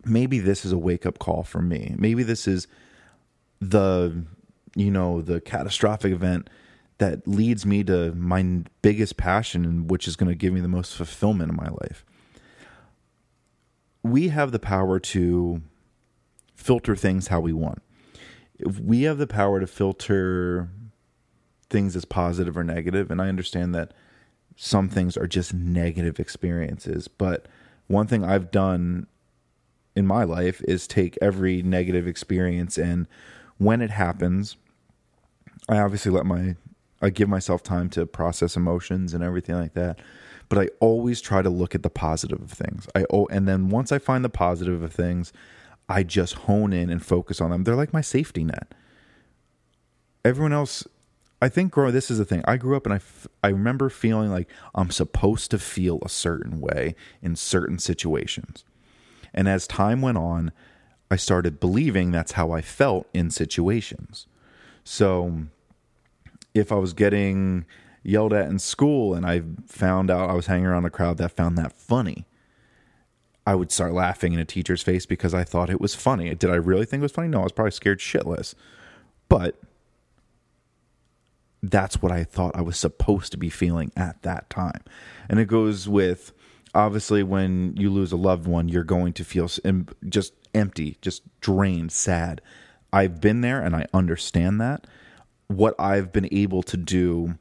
maybe 0.04 0.40
this 0.40 0.66
is 0.66 0.72
a 0.72 0.78
wake 0.80 1.06
up 1.06 1.20
call 1.20 1.44
for 1.44 1.62
me. 1.62 1.94
Maybe 2.00 2.24
this 2.24 2.48
is 2.48 2.66
the 3.62 4.26
you 4.76 4.90
know 4.90 5.22
the 5.22 5.40
catastrophic 5.40 6.12
event 6.12 6.50
that 6.98 7.28
leads 7.28 7.64
me 7.64 7.84
to 7.84 8.12
my 8.14 8.64
biggest 8.82 9.18
passion 9.18 9.66
and 9.66 9.88
which 9.88 10.08
is 10.08 10.16
going 10.16 10.30
to 10.30 10.36
give 10.36 10.52
me 10.52 10.62
the 10.62 10.68
most 10.68 10.96
fulfillment 10.96 11.52
in 11.52 11.56
my 11.56 11.70
life. 11.82 12.04
We 14.02 14.30
have 14.30 14.52
the 14.52 14.58
power 14.58 15.00
to 15.00 15.62
filter 16.56 16.96
things 16.96 17.28
how 17.28 17.40
we 17.40 17.54
want. 17.54 17.84
If 18.58 18.80
we 18.80 19.04
have 19.04 19.20
the 19.20 19.28
power 19.28 19.60
to 19.60 19.68
filter 19.68 20.70
things 21.70 21.96
as 21.96 22.04
positive 22.04 22.58
or 22.58 22.64
negative, 22.64 23.12
and 23.12 23.22
I 23.22 23.30
understand 23.30 23.76
that 23.76 23.94
some 24.56 24.90
things 24.90 25.18
are 25.18 25.28
just 25.28 25.54
negative 25.54 26.20
experiences, 26.20 27.08
but 27.08 27.48
one 27.88 28.08
thing 28.08 28.24
I've 28.24 28.52
done 28.52 29.08
in 29.96 30.08
my 30.08 30.24
life 30.24 30.62
is 30.68 30.88
take 30.88 31.18
every 31.22 31.62
negative 31.62 32.08
experience 32.08 32.78
and 32.78 33.08
when 33.58 33.82
it 33.82 33.92
happens, 33.92 34.58
I 35.70 35.78
obviously 35.80 36.12
let 36.12 36.26
my 36.26 36.56
I 37.02 37.10
give 37.10 37.28
myself 37.28 37.62
time 37.62 37.90
to 37.92 38.06
process 38.06 38.56
emotions 38.56 39.14
and 39.14 39.24
everything 39.24 39.56
like 39.56 39.74
that. 39.74 40.00
But 40.48 40.60
I 40.60 40.70
always 40.80 41.20
try 41.20 41.42
to 41.42 41.50
look 41.50 41.76
at 41.76 41.84
the 41.84 41.90
positive 41.90 42.42
of 42.42 42.52
things. 42.52 42.88
I 42.96 43.06
oh, 43.10 43.28
and 43.28 43.48
then 43.48 43.70
once 43.70 43.92
I 43.92 44.00
find 44.00 44.24
the 44.24 44.30
positive 44.30 44.82
of 44.82 44.94
things, 44.94 45.34
I 45.90 46.04
just 46.04 46.34
hone 46.34 46.72
in 46.72 46.90
and 46.90 47.06
focus 47.06 47.42
on 47.42 47.52
them. 47.52 47.64
They're 47.64 47.76
like 47.76 47.94
my 47.94 48.02
safety 48.02 48.44
net. 48.44 48.74
Everyone 50.24 50.54
else, 50.54 50.88
I 51.44 51.50
think, 51.50 51.74
growing 51.74 51.94
this 51.94 52.10
is 52.10 52.20
the 52.20 52.24
thing. 52.24 52.42
I 52.46 52.56
grew 52.56 52.78
up 52.78 52.86
and 52.86 52.94
I, 52.94 52.98
f- 52.98 53.28
I 53.44 53.50
remember 53.50 53.90
feeling 53.90 54.32
like 54.32 54.50
I'm 54.74 54.92
supposed 54.92 55.52
to 55.52 55.60
feel 55.60 56.00
a 56.02 56.08
certain 56.08 56.62
way 56.62 56.96
in 57.22 57.36
certain 57.36 57.80
situations. 57.80 58.64
And 59.34 59.50
as 59.50 59.68
time 59.68 60.02
went 60.02 60.18
on, 60.18 60.54
I 61.12 61.18
started 61.18 61.60
believing 61.60 62.12
that's 62.12 62.32
how 62.32 62.52
I 62.52 62.62
felt 62.62 63.10
in 63.14 63.30
situations. 63.30 64.26
So 64.86 65.48
if 66.54 66.72
I 66.72 66.76
was 66.76 66.94
getting 66.94 67.66
yelled 68.04 68.32
at 68.32 68.48
in 68.48 68.58
school 68.58 69.14
and 69.14 69.26
I 69.26 69.42
found 69.68 70.10
out 70.10 70.30
I 70.30 70.36
was 70.36 70.46
hanging 70.46 70.68
around 70.68 70.86
a 70.86 70.90
crowd 70.90 71.18
that 71.18 71.36
found 71.36 71.58
that 71.58 71.74
funny, 71.74 72.26
I 73.46 73.56
would 73.56 73.70
start 73.70 73.92
laughing 73.92 74.32
in 74.32 74.40
a 74.40 74.46
teacher's 74.46 74.82
face 74.82 75.06
because 75.06 75.34
I 75.34 75.44
thought 75.44 75.70
it 75.70 75.82
was 75.82 75.94
funny. 75.94 76.34
Did 76.36 76.52
I 76.52 76.56
really 76.56 76.86
think 76.86 77.02
it 77.02 77.04
was 77.04 77.12
funny? 77.12 77.28
No, 77.28 77.42
I 77.42 77.44
was 77.44 77.52
probably 77.52 77.72
scared 77.72 78.00
shitless. 78.00 78.56
But 79.28 79.60
that's 81.64 82.02
what 82.02 82.12
I 82.12 82.26
thought 82.26 82.56
I 82.56 82.62
was 82.62 82.78
supposed 82.78 83.32
to 83.32 83.38
be 83.38 83.50
feeling 83.50 83.92
at 83.96 84.22
that 84.24 84.50
time. 84.50 84.84
And 85.30 85.40
it 85.40 85.46
goes 85.46 85.88
with 85.88 86.34
obviously 86.76 87.24
when 87.24 87.76
you 87.78 87.90
lose 87.90 88.12
a 88.12 88.18
loved 88.18 88.46
one, 88.46 88.68
you're 88.68 88.84
going 88.84 89.14
to 89.14 89.24
feel 89.24 89.50
just 90.10 90.34
empty, 90.54 90.98
just 91.02 91.24
drained, 91.40 91.92
sad. 91.92 92.42
I've 92.92 93.22
been 93.22 93.42
there 93.42 93.62
and 93.62 93.76
I 93.76 93.88
understand 93.94 94.60
that 94.62 94.86
what 95.48 95.76
I've 95.80 96.12
been 96.12 96.28
able 96.32 96.64
to 96.64 96.78
do 96.78 97.38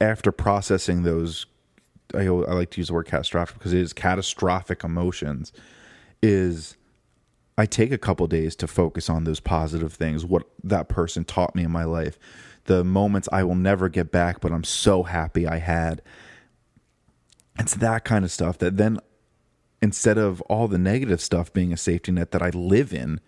after 0.00 0.32
processing 0.32 1.02
those 1.02 1.46
I, 2.14 2.26
I 2.26 2.28
like 2.28 2.70
to 2.70 2.80
use 2.80 2.88
the 2.88 2.94
word 2.94 3.06
catastrophic 3.06 3.58
because 3.58 3.72
it 3.72 3.80
is 3.80 3.92
catastrophic 3.92 4.82
emotions 4.82 5.52
is 6.22 6.76
I 7.56 7.66
take 7.66 7.92
a 7.92 7.98
couple 7.98 8.26
days 8.26 8.56
to 8.56 8.66
focus 8.66 9.08
on 9.08 9.24
those 9.24 9.38
positive 9.38 9.92
things 9.92 10.24
what 10.24 10.44
that 10.64 10.88
person 10.88 11.24
taught 11.24 11.54
me 11.54 11.62
in 11.62 11.70
my 11.70 11.84
life 11.84 12.18
the 12.64 12.84
moments 12.84 13.28
I 13.32 13.44
will 13.44 13.54
never 13.54 13.88
get 13.88 14.10
back 14.10 14.40
but 14.40 14.52
I'm 14.52 14.64
so 14.64 15.02
happy 15.04 15.46
I 15.46 15.58
had 15.58 16.02
it's 17.58 17.74
that 17.74 18.04
kind 18.04 18.24
of 18.24 18.30
stuff 18.30 18.58
that 18.58 18.76
then 18.76 18.98
instead 19.82 20.18
of 20.18 20.40
all 20.42 20.68
the 20.68 20.78
negative 20.78 21.20
stuff 21.20 21.52
being 21.52 21.72
a 21.72 21.76
safety 21.76 22.12
net 22.12 22.30
that 22.32 22.42
I 22.42 22.50
live 22.50 22.92
in 22.92 23.20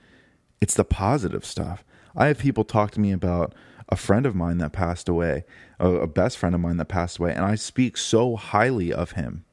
it's 0.60 0.74
the 0.74 0.84
positive 0.84 1.44
stuff 1.44 1.84
I 2.14 2.26
have 2.26 2.38
people 2.38 2.64
talk 2.64 2.90
to 2.92 3.00
me 3.00 3.12
about 3.12 3.54
a 3.88 3.96
friend 3.96 4.24
of 4.24 4.34
mine 4.34 4.58
that 4.58 4.72
passed 4.72 5.08
away, 5.08 5.44
a, 5.78 5.90
a 5.90 6.06
best 6.06 6.38
friend 6.38 6.54
of 6.54 6.60
mine 6.60 6.78
that 6.78 6.86
passed 6.86 7.18
away, 7.18 7.32
and 7.34 7.44
I 7.44 7.56
speak 7.56 7.96
so 7.96 8.36
highly 8.36 8.92
of 8.92 9.12
him 9.12 9.44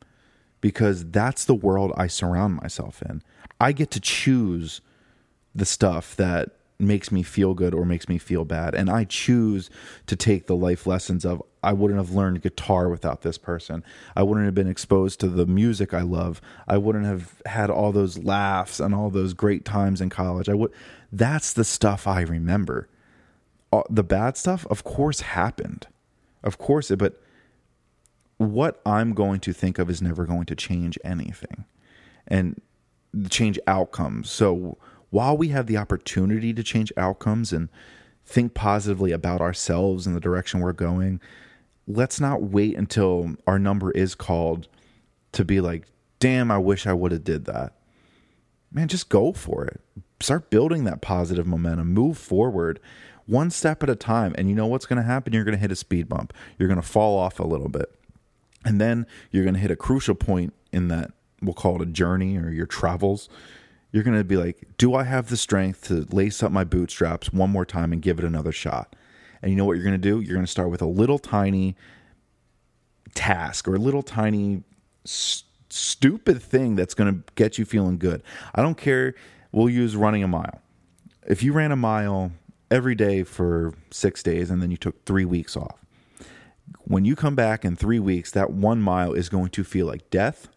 because 0.62 1.06
that's 1.06 1.46
the 1.46 1.56
world 1.56 1.92
I 1.98 2.08
surround 2.08 2.56
myself 2.56 3.02
in. 3.02 3.22
I 3.60 3.72
get 3.72 3.92
to 3.92 4.00
choose 4.00 4.82
the 5.54 5.66
stuff 5.66 6.16
that 6.16 6.52
makes 6.80 7.12
me 7.12 7.24
feel 7.24 7.54
good 7.54 7.74
or 7.74 7.86
makes 7.86 8.08
me 8.08 8.18
feel 8.18 8.46
bad. 8.46 8.74
And 8.74 8.90
I 8.90 9.04
choose 9.04 9.70
to 10.08 10.16
take 10.16 10.48
the 10.48 10.56
life 10.56 10.88
lessons 10.88 11.26
of 11.26 11.44
I 11.62 11.74
wouldn't 11.74 12.00
have 12.00 12.16
learned 12.16 12.42
guitar 12.42 12.88
without 12.88 13.22
this 13.22 13.38
person. 13.38 13.84
I 14.16 14.24
wouldn't 14.24 14.46
have 14.46 14.56
been 14.56 14.70
exposed 14.70 15.20
to 15.20 15.28
the 15.28 15.46
music 15.46 15.94
I 15.94 16.02
love. 16.02 16.40
I 16.68 16.78
wouldn't 16.78 17.06
have 17.06 17.42
had 17.46 17.70
all 17.70 17.92
those 17.92 18.18
laughs 18.18 18.80
and 18.80 18.96
all 18.96 19.10
those 19.10 19.34
great 19.34 19.66
times 19.66 20.00
in 20.00 20.10
college. 20.10 20.48
I 20.48 20.54
would 20.54 20.72
that's 21.12 21.54
the 21.54 21.66
stuff 21.66 22.08
I 22.08 22.22
remember 22.22 22.88
uh, 23.72 23.84
the 23.90 24.04
bad 24.04 24.38
stuff, 24.38 24.66
of 24.70 24.84
course, 24.84 25.22
happened. 25.22 25.88
Of 26.44 26.58
course, 26.58 26.92
but 26.98 27.22
what 28.38 28.82
I'm 28.86 29.14
going 29.14 29.42
to 29.42 29.54
think 29.54 29.78
of 29.78 29.90
is 29.90 30.02
never 30.02 30.26
going 30.26 30.46
to 30.46 30.56
change 30.56 30.98
anything 31.04 31.66
and 32.28 32.62
change 33.30 33.60
outcomes. 33.68 34.30
So 34.30 34.78
while 35.10 35.36
we 35.36 35.50
have 35.50 35.68
the 35.68 35.78
opportunity 35.78 36.54
to 36.54 36.64
change 36.64 36.92
outcomes 36.98 37.52
and 37.52 37.70
think 38.26 38.54
positively 38.54 39.12
about 39.12 39.42
ourselves 39.42 40.06
and 40.06 40.16
the 40.16 40.20
direction 40.20 40.60
we're 40.60 40.74
going, 40.74 41.20
let's 41.88 42.20
not 42.20 42.44
wait 42.44 42.78
until 42.78 43.36
our 43.48 43.58
number 43.58 43.92
is 43.92 44.14
called 44.14 44.68
to 45.32 45.44
be 45.44 45.60
like, 45.60 45.86
damn, 46.20 46.52
I 46.52 46.58
wish 46.58 46.86
I 46.86 46.94
would 46.94 47.12
have 47.12 47.24
did 47.24 47.46
that. 47.46 47.74
Man, 48.72 48.88
just 48.88 49.10
go 49.10 49.34
for 49.34 49.66
it. 49.66 49.82
Start 50.20 50.52
building 50.52 50.84
that 50.84 51.02
positive 51.02 51.48
momentum. 51.48 51.94
Move 51.94 52.18
forward 52.18 52.80
one 53.26 53.50
step 53.50 53.82
at 53.82 53.90
a 53.90 53.96
time. 53.96 54.36
And 54.38 54.50
you 54.50 54.56
know 54.56 54.68
what's 54.68 54.86
going 54.86 54.98
to 54.98 55.04
happen? 55.04 55.34
You're 55.34 55.44
going 55.44 55.56
to 55.56 55.62
hit 55.62 55.72
a 55.72 55.76
speed 55.76 56.10
bump. 56.10 56.34
You're 56.58 56.68
going 56.68 56.82
to 56.82 56.88
fall 56.88 57.18
off 57.18 57.40
a 57.40 57.48
little 57.48 57.70
bit. 57.70 57.94
And 58.66 58.80
then 58.80 59.08
you're 59.32 59.44
going 59.44 59.54
to 59.54 59.60
hit 59.60 59.72
a 59.72 59.76
crucial 59.76 60.16
point 60.16 60.54
in 60.72 60.90
that, 60.90 61.12
we'll 61.42 61.54
call 61.54 61.78
it 61.78 61.82
a 61.82 61.92
journey 61.92 62.38
or 62.38 62.50
your 62.50 62.66
travels. 62.66 63.30
You're 63.92 64.04
going 64.04 64.18
to 64.18 64.24
be 64.24 64.38
like, 64.38 64.64
do 64.78 64.94
I 64.94 65.04
have 65.04 65.30
the 65.30 65.38
strength 65.38 65.88
to 65.88 66.06
lace 66.12 66.44
up 66.44 66.52
my 66.52 66.64
bootstraps 66.64 67.34
one 67.34 67.50
more 67.50 67.66
time 67.66 67.92
and 67.92 68.02
give 68.02 68.20
it 68.20 68.26
another 68.26 68.52
shot? 68.52 68.96
And 69.42 69.52
you 69.52 69.58
know 69.58 69.66
what 69.66 69.74
you're 69.74 69.84
going 69.84 69.94
to 69.94 69.98
do? 69.98 70.20
You're 70.20 70.36
going 70.36 70.46
to 70.46 70.52
start 70.52 70.70
with 70.70 70.82
a 70.82 70.88
little 70.88 71.18
tiny 71.18 71.76
task 73.16 73.68
or 73.68 73.76
a 73.76 73.80
little 73.80 74.04
tiny 74.04 74.64
st- 75.06 75.46
stupid 75.70 76.42
thing 76.42 76.76
that's 76.76 76.94
going 76.94 77.14
to 77.14 77.24
get 77.36 77.58
you 77.58 77.66
feeling 77.66 77.98
good. 77.98 78.24
I 78.54 78.62
don't 78.62 78.78
care. 78.78 79.16
We'll 79.52 79.70
use 79.70 79.96
running 79.96 80.24
a 80.24 80.28
mile. 80.28 80.62
If 81.28 81.42
you 81.44 81.54
ran 81.54 81.72
a 81.72 81.76
mile 81.76 82.32
every 82.72 82.96
day 82.96 83.24
for 83.24 83.74
six 83.92 84.22
days 84.22 84.50
and 84.50 84.62
then 84.62 84.72
you 84.72 84.78
took 84.78 85.06
three 85.06 85.26
weeks 85.26 85.58
off. 85.58 85.78
When 86.82 87.06
you 87.06 87.16
come 87.16 87.36
back 87.36 87.66
in 87.66 87.76
three 87.76 88.00
weeks, 88.00 88.32
that 88.32 88.52
one 88.52 88.82
mile 88.82 89.14
is 89.14 89.30
going 89.30 89.50
to 89.50 89.64
feel 89.64 89.88
like 89.88 90.10
death 90.10 90.48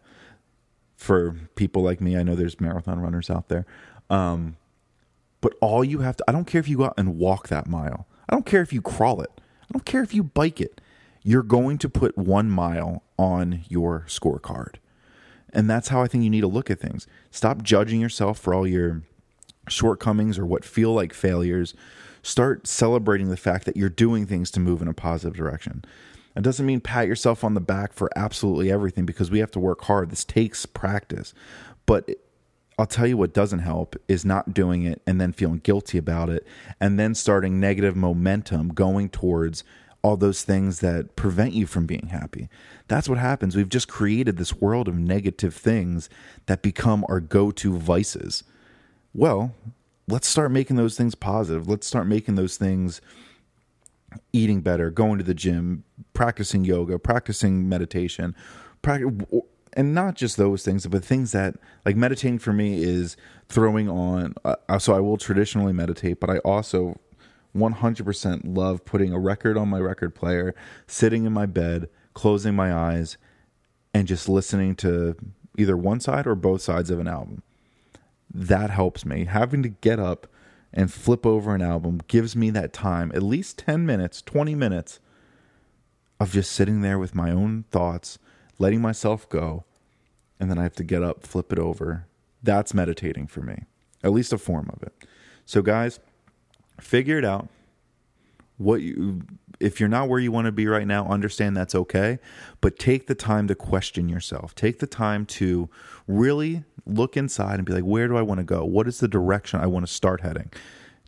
for 1.03 1.37
people 1.57 1.83
like 1.83 2.01
me. 2.01 2.17
I 2.17 2.23
know 2.23 2.35
there's 2.35 2.61
marathon 2.61 3.01
runners 3.01 3.29
out 3.29 3.49
there. 3.49 3.67
Um, 4.09 4.57
but 5.41 5.55
all 5.61 5.85
you 5.85 5.99
have 5.99 6.17
to, 6.17 6.25
I 6.29 6.33
don't 6.33 6.47
care 6.47 6.61
if 6.61 6.69
you 6.69 6.79
go 6.79 6.85
out 6.85 6.95
and 6.97 7.19
walk 7.19 7.49
that 7.49 7.67
mile, 7.67 8.07
I 8.29 8.35
don't 8.35 8.47
care 8.47 8.62
if 8.62 8.73
you 8.73 8.81
crawl 8.81 9.21
it, 9.21 9.31
I 9.37 9.73
don't 9.73 9.85
care 9.85 10.03
if 10.03 10.15
you 10.15 10.23
bike 10.23 10.61
it. 10.61 10.81
You're 11.25 11.43
going 11.43 11.79
to 11.79 11.88
put 11.88 12.17
one 12.19 12.51
mile 12.51 13.03
on 13.17 13.65
your 13.69 14.05
scorecard. 14.09 14.77
And 15.53 15.69
that's 15.69 15.88
how 15.88 16.03
I 16.03 16.09
think 16.09 16.25
you 16.25 16.31
need 16.31 16.41
to 16.41 16.49
look 16.49 16.71
at 16.71 16.81
things. 16.81 17.07
Stop 17.31 17.62
judging 17.62 18.01
yourself 18.01 18.38
for 18.38 18.55
all 18.55 18.67
your 18.67 19.03
shortcomings 19.69 20.38
or 20.38 20.47
what 20.47 20.65
feel 20.65 20.93
like 20.93 21.12
failures, 21.12 21.75
start 22.23 22.67
celebrating 22.67 23.29
the 23.29 23.37
fact 23.37 23.67
that 23.67 23.77
you're 23.77 23.88
doing 23.88 24.27
things 24.27 24.51
to 24.53 24.61
move 24.61 24.83
in 24.83 24.88
a 24.88 24.95
positive 24.95 25.37
direction. 25.37 25.85
It 26.37 26.42
doesn't 26.42 26.64
mean 26.64 26.81
pat 26.81 27.07
yourself 27.07 27.45
on 27.45 27.55
the 27.55 27.61
back 27.61 27.92
for 27.92 28.11
absolutely 28.16 28.71
everything 28.71 29.05
because 29.05 29.31
we 29.31 29.40
have 29.40 29.51
to 29.53 29.61
work 29.61 29.83
hard. 29.85 30.11
This 30.11 30.25
takes 30.25 30.66
practice. 30.66 31.35
But 31.87 32.11
I'll 32.79 32.87
tell 32.87 33.07
you 33.07 33.16
what 33.16 33.35
doesn't 33.35 33.61
help 33.61 33.97
is 34.09 34.25
not 34.25 34.55
doing 34.55 34.85
it 34.85 35.03
and 35.07 35.21
then 35.21 35.33
feeling 35.33 35.59
guilty 35.59 35.99
about 35.99 36.31
it 36.31 36.47
and 36.81 36.99
then 36.99 37.14
starting 37.14 37.61
negative 37.61 37.97
momentum 37.97 38.68
going 38.68 39.09
towards 39.11 39.62
all 40.03 40.16
those 40.16 40.42
things 40.42 40.81
that 40.81 41.14
prevent 41.14 41.53
you 41.53 41.66
from 41.66 41.87
being 41.87 42.09
happy. 42.09 42.49
That's 42.88 43.09
what 43.09 43.18
happens. 43.18 43.55
We've 43.55 43.68
just 43.68 43.88
created 43.88 44.37
this 44.37 44.55
world 44.55 44.88
of 44.88 44.99
negative 44.99 45.55
things 45.55 46.09
that 46.47 46.62
become 46.62 47.05
our 47.09 47.21
go 47.21 47.51
to 47.53 47.79
vices. 47.79 48.42
Well, 49.14 49.55
let's 50.09 50.27
start 50.27 50.51
making 50.51 50.77
those 50.77 50.97
things 50.97 51.14
positive. 51.14 51.68
Let's 51.68 51.87
start 51.87 52.07
making 52.09 52.35
those 52.35 52.57
things 52.57 53.01
eating 54.33 54.61
better, 54.61 54.90
going 54.90 55.18
to 55.18 55.25
the 55.25 55.35
gym, 55.35 55.85
practicing 56.14 56.64
yoga, 56.64 56.98
practicing 56.98 57.68
meditation, 57.68 58.35
and 59.75 59.94
not 59.94 60.14
just 60.14 60.37
those 60.37 60.64
things, 60.64 60.87
but 60.87 61.05
things 61.05 61.33
that 61.33 61.57
like 61.85 61.96
meditating 61.96 62.38
for 62.38 62.53
me 62.53 62.83
is 62.83 63.16
throwing 63.48 63.88
on. 63.88 64.35
Uh, 64.44 64.79
so 64.79 64.94
I 64.94 65.01
will 65.01 65.16
traditionally 65.16 65.72
meditate, 65.72 66.20
but 66.20 66.31
I 66.31 66.38
also 66.38 66.98
100% 67.57 68.57
love 68.57 68.85
putting 68.85 69.12
a 69.12 69.18
record 69.18 69.57
on 69.57 69.68
my 69.68 69.79
record 69.79 70.14
player, 70.14 70.55
sitting 70.87 71.25
in 71.25 71.33
my 71.33 71.46
bed, 71.46 71.88
closing 72.14 72.55
my 72.55 72.75
eyes, 72.75 73.18
and 73.94 74.09
just 74.09 74.29
listening 74.29 74.75
to 74.77 75.16
either 75.59 75.77
one 75.77 76.01
side 76.01 76.27
or 76.27 76.35
both 76.35 76.62
sides 76.62 76.90
of 76.90 76.98
an 76.98 77.09
album. 77.09 77.42
That 78.33 78.70
helps 78.70 79.05
me. 79.05 79.27
Having 79.27 79.62
to 79.64 79.68
get 79.68 79.98
up 80.01 80.27
and 80.73 80.93
flip 80.93 81.27
over 81.27 81.55
an 81.55 81.63
album 81.63 82.01
gives 82.09 82.35
me 82.35 82.51
that 82.51 82.73
time, 82.73 83.13
at 83.15 83.23
least 83.23 83.59
10 83.59 83.85
minutes, 83.85 84.23
20 84.23 84.55
minutes 84.55 85.01
of 86.19 86.33
just 86.33 86.53
sitting 86.53 86.81
there 86.81 86.99
with 86.99 87.15
my 87.15 87.31
own 87.31 87.65
thoughts, 87.71 88.19
letting 88.59 88.81
myself 88.81 89.29
go, 89.29 89.65
and 90.41 90.51
then 90.51 90.59
I 90.59 90.63
have 90.63 90.77
to 90.77 90.85
get 90.85 91.03
up, 91.03 91.27
flip 91.27 91.53
it 91.53 91.59
over. 91.59 92.07
That's 92.43 92.75
meditating 92.75 93.27
for 93.27 93.41
me, 93.41 93.65
at 94.03 94.13
least 94.13 94.33
a 94.33 94.39
form 94.39 94.71
of 94.73 94.83
it. 94.83 94.93
So, 95.45 95.63
guys, 95.63 96.01
figure 96.81 97.19
it 97.19 97.25
out 97.25 97.49
what 98.57 98.83
you 98.83 99.23
if 99.62 99.81
you're 99.81 99.88
not 99.88 100.09
where 100.09 100.20
you 100.20 100.33
want 100.33 100.46
to 100.46 100.53
be 100.53 100.66
right 100.66 100.87
now 100.87 101.07
understand 101.07 101.57
that's 101.57 101.75
okay 101.75 102.18
but 102.61 102.79
take 102.79 103.07
the 103.07 103.14
time 103.14 103.48
to 103.48 103.55
question 103.55 104.09
yourself. 104.09 104.55
Take 104.55 104.79
the 104.79 104.87
time 104.87 105.27
to 105.27 105.68
really 106.07 106.64
look 106.87 107.16
inside 107.16 107.57
and 107.57 107.64
be 107.64 107.72
like 107.72 107.85
where 107.85 108.09
do 108.09 108.16
i 108.16 108.22
want 108.22 108.38
to 108.38 108.44
go? 108.44 108.64
What 108.64 108.88
is 108.88 109.01
the 109.01 109.09
direction 109.09 109.61
i 109.61 109.66
want 109.66 109.87
to 109.87 109.92
start 109.92 110.22
heading? 110.22 110.51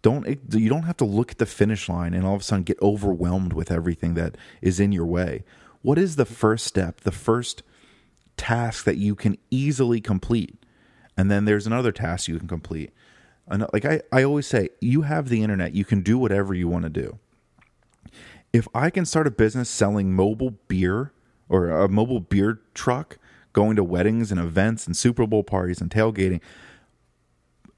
Don't 0.03 0.27
you 0.53 0.69
don't 0.69 0.83
have 0.83 0.99
to 0.99 1.05
look 1.05 1.33
at 1.33 1.39
the 1.39 1.47
finish 1.47 1.89
line 1.89 2.15
and 2.15 2.27
all 2.27 2.35
of 2.35 2.43
a 2.43 2.45
sudden 2.45 2.65
get 2.65 2.81
overwhelmed 2.83 3.53
with 3.53 3.71
everything 3.71 4.15
that 4.15 4.37
is 4.61 4.79
in 4.81 4.93
your 4.93 5.07
way. 5.07 5.45
What 5.83 5.99
is 5.99 6.17
the 6.17 6.25
first 6.27 6.67
step 6.67 7.01
the 7.01 7.13
first 7.13 7.63
task 8.37 8.85
that 8.85 8.97
you 8.97 9.15
can 9.15 9.39
easily 9.51 10.01
complete? 10.01 10.59
And 11.17 11.31
then 11.31 11.45
there's 11.45 11.67
another 11.67 11.93
task 11.93 12.29
you 12.29 12.39
can 12.39 12.49
complete. 12.49 12.93
Like 13.49 13.85
I, 13.85 14.01
I 14.11 14.23
always 14.23 14.47
say, 14.47 14.71
you 14.81 15.03
have 15.03 15.29
the 15.29 15.43
internet, 15.43 15.75
you 15.75 15.85
can 15.85 16.01
do 16.01 16.19
whatever 16.19 16.55
you 16.55 16.67
want 16.67 16.85
to 16.85 16.91
do. 16.91 17.19
If 18.55 18.69
I 18.73 18.89
can 18.89 19.05
start 19.05 19.27
a 19.27 19.33
business 19.33 19.69
selling 19.69 20.13
mobile 20.15 20.53
beer 20.69 21.13
or 21.49 21.71
a 21.71 21.89
mobile 21.89 22.21
beer 22.21 22.61
truck, 22.73 23.19
going 23.53 23.75
to 23.75 23.83
weddings 23.83 24.31
and 24.31 24.39
events 24.41 24.87
and 24.87 24.97
Super 24.97 25.27
Bowl 25.27 25.43
parties 25.43 25.81
and 25.81 25.91
tailgating, 25.91 26.41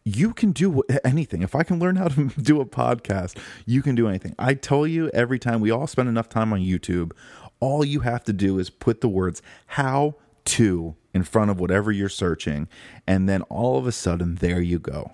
you 0.05 0.35
can 0.35 0.53
do 0.53 0.83
anything. 1.03 1.41
If 1.41 1.55
I 1.55 1.63
can 1.63 1.79
learn 1.79 1.97
how 1.97 2.09
to 2.09 2.25
do 2.43 2.61
a 2.61 2.67
podcast, 2.67 3.39
you 3.65 3.81
can 3.81 3.95
do 3.95 4.07
anything. 4.07 4.35
I 4.39 4.53
tell 4.53 4.87
you 4.87 5.09
every 5.15 5.39
time 5.39 5.63
we 5.63 5.71
all 5.71 5.87
spend 5.87 6.11
enough 6.11 6.29
time 6.29 6.53
on 6.53 6.61
YouTube, 6.61 7.13
all 7.59 7.83
you 7.83 8.01
have 8.01 8.23
to 8.25 8.35
do 8.35 8.59
is 8.59 8.69
put 8.69 9.01
the 9.01 9.09
words 9.09 9.41
how 9.69 10.17
to 10.45 10.95
in 11.15 11.23
front 11.23 11.51
of 11.51 11.59
whatever 11.59 11.91
you're 11.91 12.11
searching, 12.11 12.69
and 13.07 13.27
then 13.27 13.41
all 13.45 13.79
of 13.79 13.87
a 13.87 13.93
sudden, 13.93 14.35
there 14.35 14.61
you 14.61 14.79
go. 14.79 15.13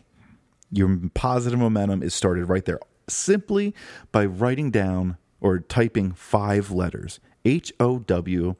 Your 0.72 0.98
positive 1.14 1.60
momentum 1.60 2.02
is 2.02 2.14
started 2.14 2.46
right 2.46 2.64
there 2.64 2.80
simply 3.08 3.76
by 4.10 4.26
writing 4.26 4.72
down 4.72 5.18
or 5.42 5.58
typing 5.58 6.12
five 6.12 6.70
letters 6.70 7.20
H 7.44 7.72
O 7.78 7.98
W 7.98 8.54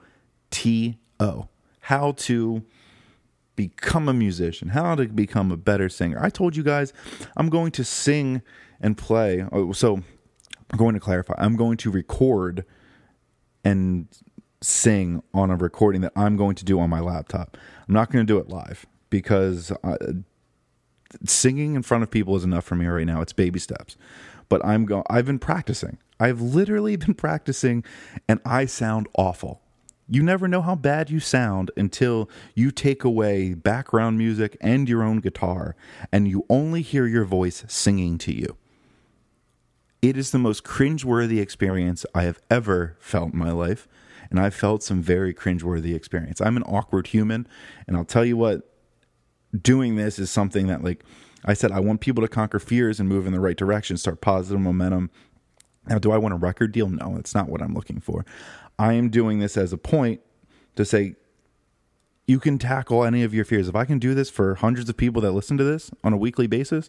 T 0.50 0.98
O. 1.18 1.48
How 1.80 2.12
to 2.12 2.62
become 3.56 4.08
a 4.08 4.12
musician, 4.12 4.68
how 4.68 4.94
to 4.94 5.06
become 5.06 5.50
a 5.50 5.56
better 5.56 5.88
singer. 5.88 6.18
I 6.20 6.30
told 6.30 6.56
you 6.56 6.62
guys 6.62 6.92
I'm 7.36 7.48
going 7.48 7.70
to 7.72 7.84
sing 7.84 8.42
and 8.80 8.98
play. 8.98 9.44
Oh, 9.52 9.72
so 9.72 9.96
I'm 9.96 10.78
going 10.78 10.94
to 10.94 11.00
clarify. 11.00 11.34
I'm 11.38 11.56
going 11.56 11.76
to 11.78 11.90
record 11.90 12.64
and 13.64 14.08
sing 14.60 15.22
on 15.34 15.50
a 15.50 15.56
recording 15.56 16.00
that 16.00 16.12
I'm 16.16 16.36
going 16.36 16.56
to 16.56 16.64
do 16.64 16.80
on 16.80 16.90
my 16.90 17.00
laptop. 17.00 17.56
I'm 17.86 17.94
not 17.94 18.10
going 18.10 18.26
to 18.26 18.32
do 18.32 18.38
it 18.38 18.48
live 18.48 18.86
because 19.10 19.72
I, 19.84 19.96
singing 21.24 21.74
in 21.74 21.82
front 21.82 22.02
of 22.02 22.10
people 22.10 22.36
is 22.36 22.44
enough 22.44 22.64
for 22.64 22.74
me 22.74 22.86
right 22.86 23.06
now. 23.06 23.20
It's 23.20 23.32
baby 23.32 23.58
steps. 23.58 23.96
But 24.48 24.64
I'm 24.64 24.84
going 24.84 25.04
I've 25.08 25.26
been 25.26 25.38
practicing. 25.38 25.98
I've 26.20 26.40
literally 26.40 26.96
been 27.04 27.14
practicing 27.14 27.84
and 28.28 28.40
I 28.44 28.66
sound 28.66 29.08
awful. 29.16 29.60
You 30.08 30.22
never 30.22 30.46
know 30.46 30.60
how 30.60 30.74
bad 30.74 31.10
you 31.10 31.20
sound 31.20 31.70
until 31.76 32.28
you 32.54 32.70
take 32.70 33.02
away 33.04 33.54
background 33.54 34.18
music 34.18 34.56
and 34.60 34.88
your 34.88 35.02
own 35.02 35.20
guitar 35.20 35.74
and 36.12 36.28
you 36.28 36.44
only 36.50 36.82
hear 36.82 37.06
your 37.06 37.24
voice 37.24 37.64
singing 37.68 38.18
to 38.18 38.34
you. 38.34 38.56
It 40.02 40.16
is 40.16 40.32
the 40.32 40.38
most 40.38 40.64
cringeworthy 40.64 41.40
experience 41.40 42.04
I 42.14 42.24
have 42.24 42.40
ever 42.50 42.96
felt 42.98 43.32
in 43.32 43.38
my 43.38 43.52
life. 43.52 43.86
And 44.30 44.40
I've 44.40 44.54
felt 44.54 44.82
some 44.82 45.00
very 45.00 45.32
cringeworthy 45.32 45.94
experience. 45.94 46.40
I'm 46.40 46.56
an 46.56 46.62
awkward 46.64 47.08
human, 47.08 47.46
and 47.86 47.96
I'll 47.96 48.04
tell 48.04 48.24
you 48.24 48.36
what, 48.36 48.71
doing 49.60 49.96
this 49.96 50.18
is 50.18 50.30
something 50.30 50.66
that 50.68 50.82
like 50.82 51.04
I 51.44 51.54
said 51.54 51.72
I 51.72 51.80
want 51.80 52.00
people 52.00 52.22
to 52.22 52.28
conquer 52.28 52.58
fears 52.58 53.00
and 53.00 53.08
move 53.08 53.26
in 53.26 53.32
the 53.32 53.40
right 53.40 53.56
direction, 53.56 53.96
start 53.96 54.20
positive 54.20 54.60
momentum. 54.60 55.10
Now, 55.88 55.98
do 55.98 56.12
I 56.12 56.18
want 56.18 56.32
a 56.32 56.36
record 56.36 56.72
deal? 56.72 56.88
No, 56.88 57.16
it's 57.16 57.34
not 57.34 57.48
what 57.48 57.60
I'm 57.60 57.74
looking 57.74 58.00
for. 58.00 58.24
I 58.78 58.92
am 58.92 59.10
doing 59.10 59.40
this 59.40 59.56
as 59.56 59.72
a 59.72 59.78
point 59.78 60.20
to 60.76 60.84
say 60.84 61.16
you 62.26 62.38
can 62.38 62.58
tackle 62.58 63.04
any 63.04 63.24
of 63.24 63.34
your 63.34 63.44
fears. 63.44 63.68
If 63.68 63.74
I 63.74 63.84
can 63.84 63.98
do 63.98 64.14
this 64.14 64.30
for 64.30 64.54
hundreds 64.54 64.88
of 64.88 64.96
people 64.96 65.20
that 65.22 65.32
listen 65.32 65.58
to 65.58 65.64
this 65.64 65.90
on 66.04 66.12
a 66.12 66.16
weekly 66.16 66.46
basis 66.46 66.88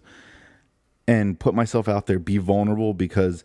and 1.08 1.40
put 1.40 1.56
myself 1.56 1.88
out 1.88 2.06
there, 2.06 2.20
be 2.20 2.38
vulnerable 2.38 2.94
because 2.94 3.44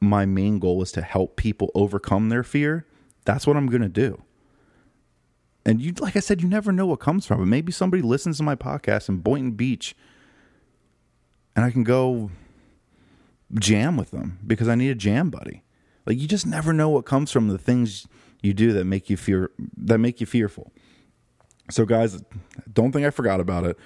my 0.00 0.26
main 0.26 0.58
goal 0.58 0.82
is 0.82 0.90
to 0.92 1.02
help 1.02 1.36
people 1.36 1.70
overcome 1.74 2.28
their 2.28 2.42
fear, 2.42 2.84
that's 3.24 3.46
what 3.46 3.56
I'm 3.56 3.68
going 3.68 3.82
to 3.82 3.88
do 3.88 4.22
and 5.64 5.80
you 5.80 5.92
like 6.00 6.16
I 6.16 6.20
said, 6.20 6.40
you 6.40 6.48
never 6.48 6.72
know 6.72 6.86
what 6.86 7.00
comes 7.00 7.26
from 7.26 7.42
it. 7.42 7.46
Maybe 7.46 7.72
somebody 7.72 8.02
listens 8.02 8.38
to 8.38 8.42
my 8.42 8.54
podcast 8.54 9.08
in 9.08 9.18
Boynton 9.18 9.52
Beach, 9.52 9.94
and 11.54 11.64
I 11.64 11.70
can 11.70 11.84
go 11.84 12.30
jam 13.54 13.96
with 13.96 14.10
them 14.10 14.38
because 14.46 14.68
I 14.68 14.74
need 14.74 14.90
a 14.90 14.94
jam 14.94 15.30
buddy. 15.30 15.62
Like 16.06 16.18
you 16.18 16.26
just 16.26 16.46
never 16.46 16.72
know 16.72 16.88
what 16.88 17.04
comes 17.04 17.30
from 17.30 17.48
the 17.48 17.58
things 17.58 18.06
you 18.42 18.54
do 18.54 18.72
that 18.72 18.84
make 18.84 19.10
you 19.10 19.16
fear 19.16 19.50
that 19.76 19.98
make 19.98 20.20
you 20.20 20.26
fearful. 20.26 20.72
So 21.70 21.84
guys, 21.84 22.22
don't 22.72 22.92
think 22.92 23.06
I 23.06 23.10
forgot 23.10 23.40
about 23.40 23.64
it. 23.64 23.78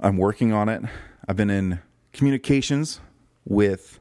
I'm 0.00 0.16
working 0.16 0.52
on 0.52 0.68
it. 0.68 0.82
I've 1.26 1.36
been 1.36 1.50
in 1.50 1.80
communications 2.12 3.00
with 3.44 4.00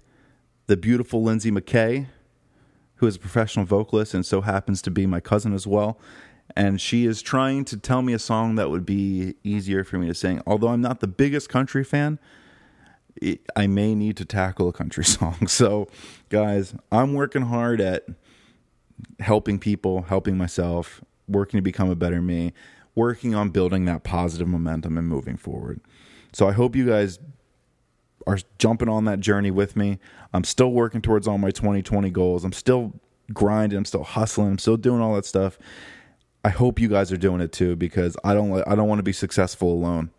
the 0.67 0.77
beautiful 0.77 1.23
Lindsay 1.23 1.51
McKay, 1.51 2.07
who 2.95 3.07
is 3.07 3.15
a 3.15 3.19
professional 3.19 3.65
vocalist 3.65 4.13
and 4.13 4.25
so 4.25 4.41
happens 4.41 4.81
to 4.83 4.91
be 4.91 5.05
my 5.05 5.19
cousin 5.19 5.53
as 5.53 5.65
well 5.65 5.97
and 6.55 6.79
she 6.81 7.05
is 7.05 7.21
trying 7.21 7.65
to 7.65 7.77
tell 7.77 8.01
me 8.01 8.13
a 8.13 8.19
song 8.19 8.55
that 8.55 8.69
would 8.69 8.85
be 8.85 9.35
easier 9.43 9.83
for 9.83 9.97
me 9.97 10.07
to 10.07 10.13
sing. 10.13 10.41
Although 10.45 10.69
I'm 10.69 10.81
not 10.81 10.99
the 10.99 11.07
biggest 11.07 11.49
country 11.49 11.83
fan, 11.83 12.19
it, 13.15 13.41
I 13.55 13.67
may 13.67 13.95
need 13.95 14.17
to 14.17 14.25
tackle 14.25 14.67
a 14.69 14.73
country 14.73 15.03
song. 15.05 15.47
So, 15.47 15.87
guys, 16.29 16.73
I'm 16.91 17.13
working 17.13 17.43
hard 17.43 17.81
at 17.81 18.05
helping 19.19 19.59
people, 19.59 20.03
helping 20.03 20.37
myself, 20.37 21.01
working 21.27 21.57
to 21.57 21.61
become 21.61 21.89
a 21.89 21.95
better 21.95 22.21
me, 22.21 22.53
working 22.95 23.35
on 23.35 23.49
building 23.49 23.85
that 23.85 24.03
positive 24.03 24.47
momentum 24.47 24.97
and 24.97 25.07
moving 25.07 25.37
forward. 25.37 25.81
So, 26.33 26.47
I 26.47 26.53
hope 26.53 26.75
you 26.75 26.87
guys 26.87 27.19
are 28.27 28.39
jumping 28.57 28.89
on 28.89 29.05
that 29.05 29.19
journey 29.19 29.51
with 29.51 29.75
me. 29.75 29.99
I'm 30.33 30.43
still 30.43 30.71
working 30.71 31.01
towards 31.01 31.27
all 31.27 31.37
my 31.37 31.51
2020 31.51 32.09
goals. 32.11 32.43
I'm 32.43 32.53
still 32.53 32.93
grinding, 33.33 33.77
I'm 33.77 33.85
still 33.85 34.03
hustling, 34.03 34.49
I'm 34.49 34.57
still 34.57 34.77
doing 34.77 35.01
all 35.01 35.15
that 35.15 35.25
stuff 35.25 35.57
I 36.43 36.49
hope 36.49 36.79
you 36.79 36.87
guys 36.87 37.11
are 37.11 37.17
doing 37.17 37.41
it 37.41 37.51
too 37.51 37.75
because 37.75 38.15
I 38.23 38.33
don't 38.33 38.63
I 38.67 38.75
don't 38.75 38.87
want 38.87 38.99
to 38.99 39.03
be 39.03 39.13
successful 39.13 39.71
alone. 39.71 40.11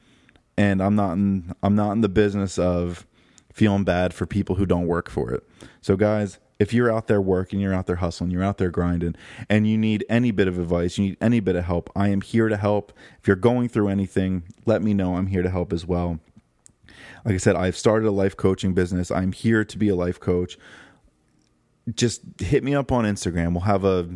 And 0.57 0.83
I'm 0.83 0.95
not 0.95 1.13
in 1.13 1.55
I'm 1.63 1.75
not 1.75 1.93
in 1.93 2.01
the 2.03 2.09
business 2.09 2.59
of 2.59 3.07
feeling 3.53 3.85
bad 3.85 4.15
for 4.15 4.27
people 4.27 4.57
who 4.57 4.67
don't 4.67 4.87
work 4.87 5.09
for 5.09 5.33
it. 5.33 5.43
So 5.81 5.97
guys, 5.97 6.39
if 6.59 6.75
you're 6.75 6.93
out 6.93 7.09
there 7.09 7.23
working, 7.23 7.59
you're 7.59 7.75
out 7.75 7.87
there 7.87 7.97
hustling, 7.97 8.31
you're 8.31 8.45
out 8.45 8.59
there 8.59 8.71
grinding, 8.71 9.17
and 9.49 9.67
you 9.67 9.79
need 9.79 10.05
any 10.11 10.31
bit 10.31 10.47
of 10.47 10.59
advice, 10.59 10.99
you 10.99 11.07
need 11.07 11.17
any 11.21 11.41
bit 11.41 11.57
of 11.57 11.65
help, 11.65 11.91
I 11.97 12.09
am 12.09 12.21
here 12.21 12.49
to 12.49 12.57
help. 12.57 12.93
If 13.19 13.27
you're 13.27 13.37
going 13.37 13.71
through 13.71 13.89
anything, 13.89 14.43
let 14.67 14.83
me 14.83 14.93
know. 14.93 15.17
I'm 15.17 15.29
here 15.29 15.43
to 15.43 15.51
help 15.51 15.73
as 15.73 15.87
well. 15.87 16.21
Like 17.25 17.35
I 17.35 17.39
said, 17.39 17.57
I've 17.57 17.77
started 17.77 18.07
a 18.07 18.11
life 18.11 18.37
coaching 18.37 18.75
business. 18.75 19.11
I'm 19.11 19.33
here 19.33 19.65
to 19.65 19.79
be 19.79 19.89
a 19.89 19.97
life 19.97 20.21
coach. 20.21 20.59
Just 21.95 22.23
hit 22.39 22.63
me 22.63 22.75
up 22.75 22.93
on 22.93 23.05
Instagram. 23.05 23.53
We'll 23.53 23.63
have 23.63 23.85
a 23.85 24.09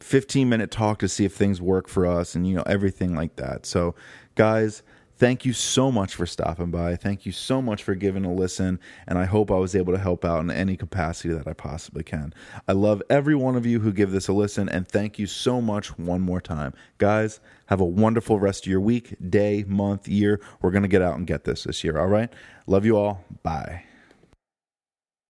15 0.00 0.48
minute 0.48 0.70
talk 0.70 0.98
to 0.98 1.08
see 1.08 1.24
if 1.24 1.34
things 1.34 1.60
work 1.60 1.88
for 1.88 2.06
us 2.06 2.34
and 2.34 2.46
you 2.46 2.54
know 2.54 2.64
everything 2.66 3.14
like 3.14 3.36
that 3.36 3.66
so 3.66 3.94
guys 4.34 4.82
Thank 5.20 5.44
you 5.44 5.52
so 5.52 5.92
much 5.92 6.14
for 6.14 6.24
stopping 6.24 6.70
by. 6.70 6.96
Thank 6.96 7.26
you 7.26 7.32
so 7.32 7.60
much 7.60 7.82
for 7.82 7.94
giving 7.94 8.24
a 8.24 8.32
listen. 8.32 8.80
And 9.06 9.18
I 9.18 9.26
hope 9.26 9.50
I 9.50 9.56
was 9.56 9.76
able 9.76 9.92
to 9.92 9.98
help 9.98 10.24
out 10.24 10.40
in 10.40 10.50
any 10.50 10.78
capacity 10.78 11.28
that 11.34 11.46
I 11.46 11.52
possibly 11.52 12.02
can. 12.02 12.32
I 12.66 12.72
love 12.72 13.02
every 13.10 13.34
one 13.34 13.54
of 13.54 13.66
you 13.66 13.80
who 13.80 13.92
give 13.92 14.12
this 14.12 14.28
a 14.28 14.32
listen. 14.32 14.70
And 14.70 14.88
thank 14.88 15.18
you 15.18 15.26
so 15.26 15.60
much 15.60 15.98
one 15.98 16.22
more 16.22 16.40
time. 16.40 16.72
Guys, 16.96 17.38
have 17.66 17.82
a 17.82 17.84
wonderful 17.84 18.40
rest 18.40 18.64
of 18.64 18.70
your 18.70 18.80
week, 18.80 19.14
day, 19.28 19.62
month, 19.68 20.08
year. 20.08 20.40
We're 20.62 20.70
going 20.70 20.84
to 20.84 20.88
get 20.88 21.02
out 21.02 21.18
and 21.18 21.26
get 21.26 21.44
this 21.44 21.64
this 21.64 21.84
year. 21.84 21.98
All 21.98 22.06
right. 22.06 22.32
Love 22.66 22.86
you 22.86 22.96
all. 22.96 23.22
Bye. 23.42 23.89